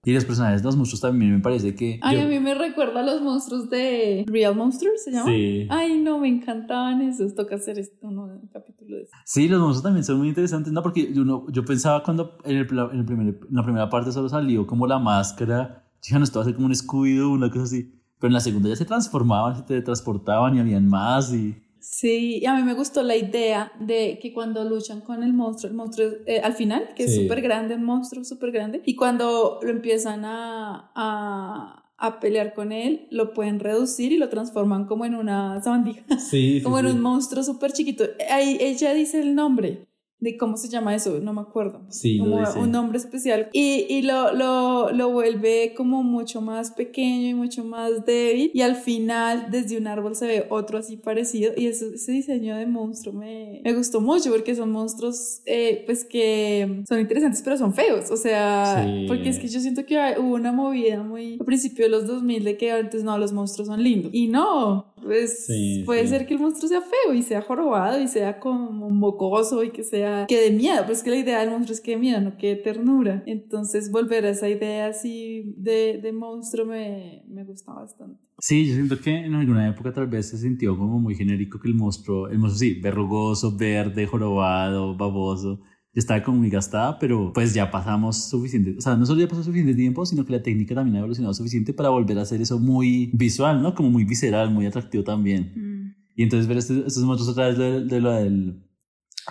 Y 0.05 0.13
los 0.13 0.23
personajes 0.23 0.61
de 0.61 0.67
los 0.67 0.75
monstruos 0.75 1.01
también 1.01 1.33
me 1.33 1.39
parece 1.39 1.73
que... 1.73 1.99
Ay, 2.03 2.19
a 2.19 2.27
mí 2.27 2.39
me 2.39 2.53
recuerda 2.53 2.99
a 2.99 3.03
los 3.03 3.21
monstruos 3.21 3.71
de 3.71 4.23
Real 4.27 4.55
Monsters, 4.55 5.03
¿se 5.03 5.11
llama? 5.11 5.31
Sí. 5.31 5.67
Ay, 5.71 5.99
no, 5.99 6.19
me 6.19 6.27
encantaban 6.27 7.01
esos. 7.01 7.33
Toca 7.33 7.55
hacer 7.55 7.79
esto, 7.79 7.97
uno, 8.01 8.25
un 8.25 8.47
capítulo 8.53 8.97
de 8.97 9.03
eso. 9.03 9.11
Sí, 9.25 9.47
los 9.47 9.59
monstruos 9.59 9.81
también 9.81 10.03
son 10.03 10.19
muy 10.19 10.29
interesantes, 10.29 10.71
¿no? 10.71 10.83
Porque 10.83 11.11
yo, 11.11 11.47
yo 11.49 11.65
pensaba 11.65 12.03
cuando 12.03 12.37
en, 12.43 12.57
el, 12.57 12.67
en, 12.69 12.99
el 12.99 13.05
primer, 13.05 13.27
en 13.27 13.55
la 13.55 13.63
primera 13.63 13.89
parte 13.89 14.11
solo 14.11 14.29
salió 14.29 14.67
como 14.67 14.85
la 14.85 14.99
máscara, 14.99 15.83
ya 16.03 16.19
no 16.19 16.23
estaba 16.23 16.45
como 16.53 16.67
un 16.67 16.71
escudo, 16.71 17.31
una 17.31 17.49
cosa 17.49 17.63
así. 17.63 17.91
Pero 18.19 18.29
en 18.29 18.33
la 18.33 18.41
segunda 18.41 18.69
ya 18.69 18.75
se 18.75 18.85
transformaban, 18.85 19.55
se 19.55 19.63
teletransportaban 19.63 20.55
y 20.55 20.59
habían 20.59 20.87
más 20.87 21.33
y... 21.33 21.64
Sí, 21.87 22.39
y 22.41 22.45
a 22.47 22.55
mí 22.55 22.63
me 22.63 22.73
gustó 22.73 23.03
la 23.03 23.15
idea 23.15 23.71
de 23.79 24.17
que 24.19 24.33
cuando 24.33 24.63
luchan 24.65 25.01
con 25.01 25.21
el 25.21 25.33
monstruo, 25.33 25.69
el 25.69 25.77
monstruo 25.77 26.07
eh, 26.25 26.41
al 26.41 26.53
final, 26.53 26.89
que 26.95 27.03
es 27.03 27.15
súper 27.15 27.41
grande, 27.41 27.75
un 27.75 27.83
monstruo 27.83 28.23
súper 28.25 28.51
grande, 28.51 28.81
y 28.85 28.95
cuando 28.95 29.59
lo 29.61 29.69
empiezan 29.69 30.25
a, 30.25 30.91
a, 30.95 31.85
a, 31.97 32.19
pelear 32.19 32.55
con 32.55 32.71
él, 32.71 33.07
lo 33.11 33.33
pueden 33.33 33.59
reducir 33.59 34.11
y 34.11 34.17
lo 34.17 34.29
transforman 34.29 34.87
como 34.87 35.05
en 35.05 35.13
una 35.13 35.61
sabandija, 35.61 36.03
sí, 36.17 36.59
como 36.63 36.79
en 36.79 36.87
un 36.87 37.01
monstruo 37.01 37.43
súper 37.43 37.71
chiquito. 37.71 38.03
Ahí 38.31 38.57
ella 38.59 38.93
dice 38.93 39.21
el 39.21 39.35
nombre 39.35 39.87
de 40.25 40.37
cómo 40.37 40.57
se 40.57 40.69
llama 40.69 40.95
eso, 40.95 41.19
no 41.21 41.33
me 41.33 41.41
acuerdo. 41.41 41.81
Sí, 41.89 42.17
como 42.17 42.37
un 42.59 42.71
nombre 42.71 42.97
especial. 42.97 43.49
Y, 43.53 43.85
y 43.87 44.01
lo, 44.01 44.33
lo, 44.33 44.91
lo, 44.91 45.11
vuelve 45.11 45.73
como 45.77 46.01
mucho 46.01 46.41
más 46.41 46.71
pequeño 46.71 47.29
y 47.29 47.33
mucho 47.35 47.63
más 47.63 48.05
débil. 48.05 48.49
Y 48.51 48.61
al 48.61 48.75
final, 48.75 49.47
desde 49.51 49.77
un 49.77 49.85
árbol 49.85 50.15
se 50.15 50.25
ve 50.25 50.47
otro 50.49 50.79
así 50.79 50.97
parecido. 50.97 51.53
Y 51.55 51.67
eso, 51.67 51.85
ese 51.93 52.11
diseño 52.11 52.55
de 52.55 52.65
monstruo 52.65 53.13
me, 53.13 53.61
me 53.63 53.73
gustó 53.75 54.01
mucho 54.01 54.31
porque 54.31 54.55
son 54.55 54.71
monstruos, 54.71 55.41
eh, 55.45 55.83
pues 55.85 56.03
que 56.03 56.83
son 56.89 56.99
interesantes, 56.99 57.43
pero 57.43 57.55
son 57.57 57.75
feos. 57.75 58.09
O 58.09 58.17
sea, 58.17 58.83
porque 59.07 59.29
es 59.29 59.37
que 59.37 59.47
yo 59.47 59.59
siento 59.59 59.85
que 59.85 59.95
hubo 60.17 60.33
una 60.33 60.51
movida 60.51 61.03
muy 61.03 61.37
al 61.39 61.45
principio 61.45 61.85
de 61.85 61.91
los 61.91 62.07
2000 62.07 62.43
de 62.43 62.57
que 62.57 62.71
antes 62.71 63.03
no, 63.03 63.15
los 63.19 63.31
monstruos 63.31 63.67
son 63.67 63.83
lindos. 63.83 64.09
Y 64.11 64.27
no, 64.27 64.91
pues 65.05 65.47
puede 65.85 66.07
ser 66.07 66.25
que 66.25 66.33
el 66.33 66.39
monstruo 66.39 66.67
sea 66.67 66.81
feo 66.81 67.13
y 67.13 67.21
sea 67.21 67.43
jorobado 67.43 68.01
y 68.01 68.07
sea 68.07 68.39
como 68.39 68.89
mocoso 68.89 69.63
y 69.63 69.69
que 69.69 69.83
sea 69.83 70.25
que 70.27 70.41
de 70.41 70.49
miedo, 70.49 70.83
pues 70.87 71.03
que 71.03 71.11
la 71.11 71.17
idea 71.17 71.39
del 71.41 71.51
monstruo 71.51 71.75
es 71.75 71.81
que 71.81 71.91
de 71.91 71.97
miedo, 71.97 72.19
no 72.21 72.37
que 72.37 72.47
de 72.47 72.55
ternura. 72.55 73.23
Entonces 73.27 73.91
volver 73.91 74.25
a 74.25 74.29
esa 74.29 74.49
idea 74.49 74.87
así 74.87 75.53
de, 75.57 75.99
de 76.01 76.11
monstruo 76.11 76.65
me, 76.65 77.23
me 77.27 77.43
gusta 77.43 77.71
bastante. 77.71 78.19
Sí, 78.39 78.67
yo 78.67 78.73
siento 78.73 78.99
que 78.99 79.11
en 79.11 79.35
alguna 79.35 79.69
época 79.69 79.93
tal 79.93 80.07
vez 80.07 80.29
se 80.29 80.39
sintió 80.39 80.75
como 80.75 80.99
muy 80.99 81.13
genérico 81.13 81.59
que 81.59 81.67
el 81.67 81.75
monstruo, 81.75 82.27
el 82.27 82.39
monstruo 82.39 82.57
sí, 82.57 82.81
verrugoso, 82.81 83.55
verde, 83.55 84.07
jorobado, 84.07 84.97
baboso 84.97 85.61
estaba 85.99 86.21
como 86.21 86.39
muy 86.39 86.49
gastada, 86.49 86.99
pero 86.99 87.31
pues 87.33 87.53
ya 87.53 87.71
pasamos 87.71 88.29
suficiente, 88.29 88.75
o 88.77 88.81
sea, 88.81 88.95
no 88.97 89.05
solo 89.05 89.21
ya 89.21 89.27
pasó 89.27 89.43
suficiente 89.43 89.73
tiempo, 89.73 90.05
sino 90.05 90.25
que 90.25 90.33
la 90.33 90.43
técnica 90.43 90.75
también 90.75 90.97
ha 90.97 90.99
evolucionado 90.99 91.33
suficiente 91.33 91.73
para 91.73 91.89
volver 91.89 92.19
a 92.19 92.23
hacer 92.23 92.41
eso 92.41 92.59
muy 92.59 93.11
visual, 93.13 93.61
¿no? 93.61 93.73
Como 93.73 93.89
muy 93.89 94.03
visceral, 94.03 94.51
muy 94.51 94.65
atractivo 94.65 95.03
también. 95.03 95.53
Mm. 95.55 95.95
Y 96.17 96.23
entonces 96.23 96.47
ver 96.47 96.57
estos, 96.57 96.77
estos 96.85 97.03
monstruos 97.03 97.31
otra 97.31 97.47
vez 97.47 97.57
de, 97.57 98.01
lo 98.01 98.11
del 98.11 98.61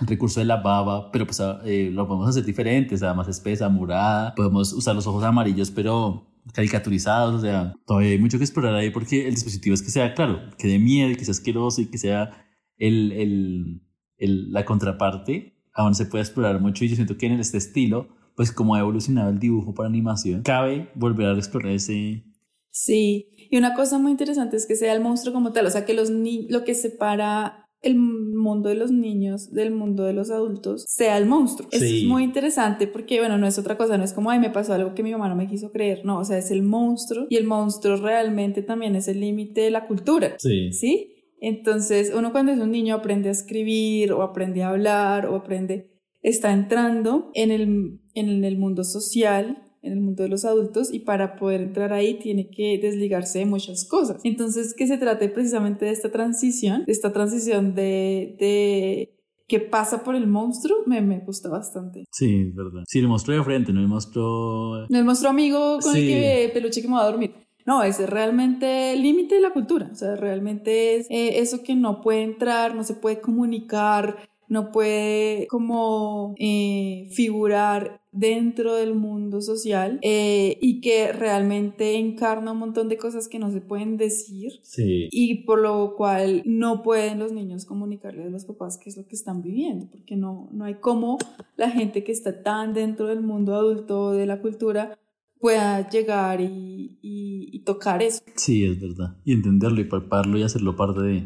recurso 0.00 0.40
de 0.40 0.46
la 0.46 0.56
baba, 0.56 1.10
pero 1.12 1.26
pues 1.26 1.40
ah, 1.40 1.60
eh, 1.64 1.90
lo 1.92 2.06
podemos 2.06 2.28
hacer 2.28 2.44
diferente, 2.44 2.94
o 2.94 2.98
sea, 2.98 3.14
más 3.14 3.28
espesa, 3.28 3.68
morada, 3.68 4.34
podemos 4.34 4.72
usar 4.72 4.94
los 4.94 5.06
ojos 5.06 5.22
amarillos, 5.22 5.70
pero 5.70 6.26
caricaturizados, 6.52 7.34
o 7.36 7.40
sea, 7.40 7.74
todavía 7.86 8.10
hay 8.10 8.18
mucho 8.18 8.38
que 8.38 8.44
explorar 8.44 8.74
ahí 8.74 8.90
porque 8.90 9.26
el 9.26 9.34
dispositivo 9.34 9.74
es 9.74 9.82
que 9.82 9.90
sea, 9.90 10.14
claro, 10.14 10.40
que 10.58 10.68
dé 10.68 10.78
miedo 10.78 11.10
y 11.10 11.16
que 11.16 11.24
sea 11.24 11.32
asqueroso 11.32 11.80
y 11.80 11.86
que 11.86 11.98
sea 11.98 12.30
el, 12.76 13.12
el, 13.12 13.82
el, 14.18 14.52
la 14.52 14.64
contraparte 14.64 15.53
aún 15.74 15.94
se 15.94 16.06
puede 16.06 16.22
explorar 16.22 16.60
mucho 16.60 16.84
y 16.84 16.88
yo 16.88 16.96
siento 16.96 17.16
que 17.16 17.26
en 17.26 17.40
este 17.40 17.58
estilo 17.58 18.08
pues 18.36 18.52
cómo 18.52 18.74
ha 18.74 18.80
evolucionado 18.80 19.30
el 19.30 19.38
dibujo 19.38 19.74
para 19.74 19.88
animación, 19.88 20.42
cabe 20.42 20.88
volver 20.94 21.28
a 21.28 21.34
explorar 21.34 21.72
ese... 21.72 22.24
Sí, 22.70 23.28
y 23.50 23.56
una 23.56 23.74
cosa 23.74 23.98
muy 23.98 24.10
interesante 24.10 24.56
es 24.56 24.66
que 24.66 24.74
sea 24.74 24.92
el 24.92 25.00
monstruo 25.00 25.32
como 25.32 25.52
tal, 25.52 25.66
o 25.66 25.70
sea, 25.70 25.84
que 25.84 25.94
los 25.94 26.10
lo 26.10 26.64
que 26.64 26.74
separa 26.74 27.68
el 27.82 27.96
mundo 27.96 28.70
de 28.70 28.74
los 28.74 28.90
niños 28.90 29.52
del 29.52 29.70
mundo 29.70 30.04
de 30.04 30.14
los 30.14 30.30
adultos 30.30 30.84
sea 30.88 31.18
el 31.18 31.26
monstruo. 31.26 31.68
Es 31.70 32.04
muy 32.04 32.24
interesante 32.24 32.86
porque, 32.86 33.18
bueno, 33.20 33.38
no 33.38 33.46
es 33.46 33.58
otra 33.58 33.76
cosa, 33.76 33.98
no 33.98 34.04
es 34.04 34.12
como, 34.12 34.30
ay, 34.30 34.40
me 34.40 34.50
pasó 34.50 34.72
algo 34.72 34.94
que 34.94 35.02
mi 35.02 35.12
mamá 35.12 35.28
no 35.28 35.36
me 35.36 35.46
quiso 35.46 35.70
creer, 35.70 36.00
no, 36.04 36.18
o 36.18 36.24
sea, 36.24 36.38
es 36.38 36.50
el 36.50 36.62
monstruo 36.62 37.26
y 37.28 37.36
el 37.36 37.44
monstruo 37.44 37.96
realmente 37.96 38.62
también 38.62 38.96
es 38.96 39.06
el 39.06 39.20
límite 39.20 39.60
de 39.60 39.70
la 39.70 39.86
cultura. 39.86 40.34
Sí. 40.38 40.72
¿Sí? 40.72 41.13
Entonces, 41.46 42.12
uno 42.14 42.32
cuando 42.32 42.52
es 42.52 42.58
un 42.58 42.70
niño 42.70 42.94
aprende 42.94 43.28
a 43.28 43.32
escribir 43.32 44.12
o 44.12 44.22
aprende 44.22 44.62
a 44.62 44.70
hablar 44.70 45.26
o 45.26 45.36
aprende, 45.36 45.90
está 46.22 46.52
entrando 46.52 47.30
en 47.34 47.50
el, 47.50 48.00
en 48.14 48.44
el 48.44 48.58
mundo 48.58 48.84
social 48.84 49.60
en 49.84 49.92
el 49.92 50.00
mundo 50.00 50.22
de 50.22 50.30
los 50.30 50.44
adultos 50.44 50.92
y 50.92 51.00
para 51.00 51.36
poder 51.36 51.60
entrar 51.60 51.92
ahí 51.92 52.18
tiene 52.18 52.48
que 52.48 52.78
desligarse 52.78 53.40
de 53.40 53.46
muchas 53.46 53.86
cosas. 53.86 54.22
Entonces, 54.24 54.74
que 54.74 54.86
se 54.86 54.96
trate 54.96 55.28
precisamente 55.28 55.84
de 55.84 55.90
esta 55.90 56.10
transición, 56.10 56.84
de 56.86 56.92
esta 56.92 57.12
transición 57.12 57.74
de, 57.74 58.34
de 58.40 59.14
que 59.46 59.60
pasa 59.60 60.02
por 60.02 60.14
el 60.14 60.26
monstruo, 60.26 60.78
me, 60.86 61.02
me 61.02 61.20
gusta 61.20 61.50
bastante. 61.50 62.04
Sí, 62.10 62.46
es 62.48 62.54
verdad. 62.54 62.82
Sí, 62.86 63.00
el 63.00 63.08
monstruo 63.08 63.36
de 63.36 63.44
frente, 63.44 63.72
no 63.72 63.80
el 63.80 63.88
monstruo... 63.88 64.86
No 64.88 64.98
el 64.98 65.04
monstruo 65.04 65.30
amigo 65.30 65.78
con 65.82 65.94
el 65.94 66.06
que 66.06 66.50
peluche 66.54 66.80
que 66.80 66.88
me 66.88 66.94
va 66.94 67.02
a 67.02 67.10
dormir. 67.10 67.34
No, 67.66 67.82
es 67.82 67.98
realmente 68.08 68.92
el 68.92 69.02
límite 69.02 69.36
de 69.36 69.40
la 69.40 69.52
cultura. 69.52 69.88
O 69.90 69.94
sea, 69.94 70.16
realmente 70.16 70.96
es 70.96 71.06
eh, 71.10 71.38
eso 71.38 71.62
que 71.62 71.74
no 71.74 72.00
puede 72.00 72.22
entrar, 72.22 72.74
no 72.74 72.84
se 72.84 72.94
puede 72.94 73.20
comunicar, 73.20 74.16
no 74.48 74.70
puede 74.70 75.46
como 75.48 76.34
eh, 76.38 77.08
figurar 77.10 78.02
dentro 78.12 78.74
del 78.76 78.94
mundo 78.94 79.40
social 79.40 79.98
eh, 80.02 80.56
y 80.60 80.80
que 80.80 81.12
realmente 81.12 81.96
encarna 81.96 82.52
un 82.52 82.58
montón 82.58 82.88
de 82.88 82.96
cosas 82.96 83.26
que 83.26 83.40
no 83.40 83.50
se 83.50 83.60
pueden 83.60 83.96
decir 83.96 84.52
sí. 84.62 85.08
y 85.10 85.42
por 85.42 85.60
lo 85.60 85.96
cual 85.96 86.42
no 86.44 86.82
pueden 86.82 87.18
los 87.18 87.32
niños 87.32 87.64
comunicarle 87.64 88.22
a 88.22 88.30
los 88.30 88.44
papás 88.44 88.78
qué 88.78 88.88
es 88.88 88.96
lo 88.96 89.04
que 89.04 89.16
están 89.16 89.42
viviendo 89.42 89.88
porque 89.90 90.14
no, 90.14 90.48
no 90.52 90.64
hay 90.64 90.74
cómo 90.74 91.18
la 91.56 91.70
gente 91.70 92.04
que 92.04 92.12
está 92.12 92.44
tan 92.44 92.72
dentro 92.72 93.08
del 93.08 93.20
mundo 93.20 93.56
adulto 93.56 94.12
de 94.12 94.26
la 94.26 94.40
cultura 94.40 94.96
pueda 95.44 95.86
llegar 95.90 96.40
y, 96.40 96.98
y, 97.02 97.58
tocar 97.66 98.02
eso. 98.02 98.22
Sí, 98.34 98.64
es 98.64 98.80
verdad. 98.80 99.14
Y 99.26 99.34
entenderlo 99.34 99.78
y 99.78 99.84
palparlo 99.84 100.38
y 100.38 100.42
hacerlo 100.42 100.74
parte 100.74 101.02
de... 101.02 101.18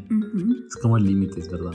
Es 0.66 0.74
como 0.82 0.96
el 0.96 1.04
límite, 1.04 1.38
es 1.38 1.48
verdad. 1.48 1.70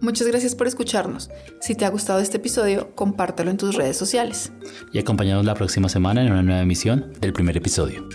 Muchas 0.00 0.26
gracias 0.26 0.54
por 0.54 0.66
escucharnos. 0.66 1.28
Si 1.60 1.74
te 1.74 1.84
ha 1.84 1.90
gustado 1.90 2.20
este 2.20 2.38
episodio, 2.38 2.94
compártelo 2.94 3.50
en 3.50 3.58
tus 3.58 3.74
redes 3.74 3.98
sociales. 3.98 4.54
Y 4.90 5.00
acompáñanos 5.00 5.44
la 5.44 5.54
próxima 5.54 5.90
semana 5.90 6.24
en 6.24 6.32
una 6.32 6.42
nueva 6.42 6.62
emisión 6.62 7.12
del 7.20 7.34
primer 7.34 7.58
episodio. 7.58 8.08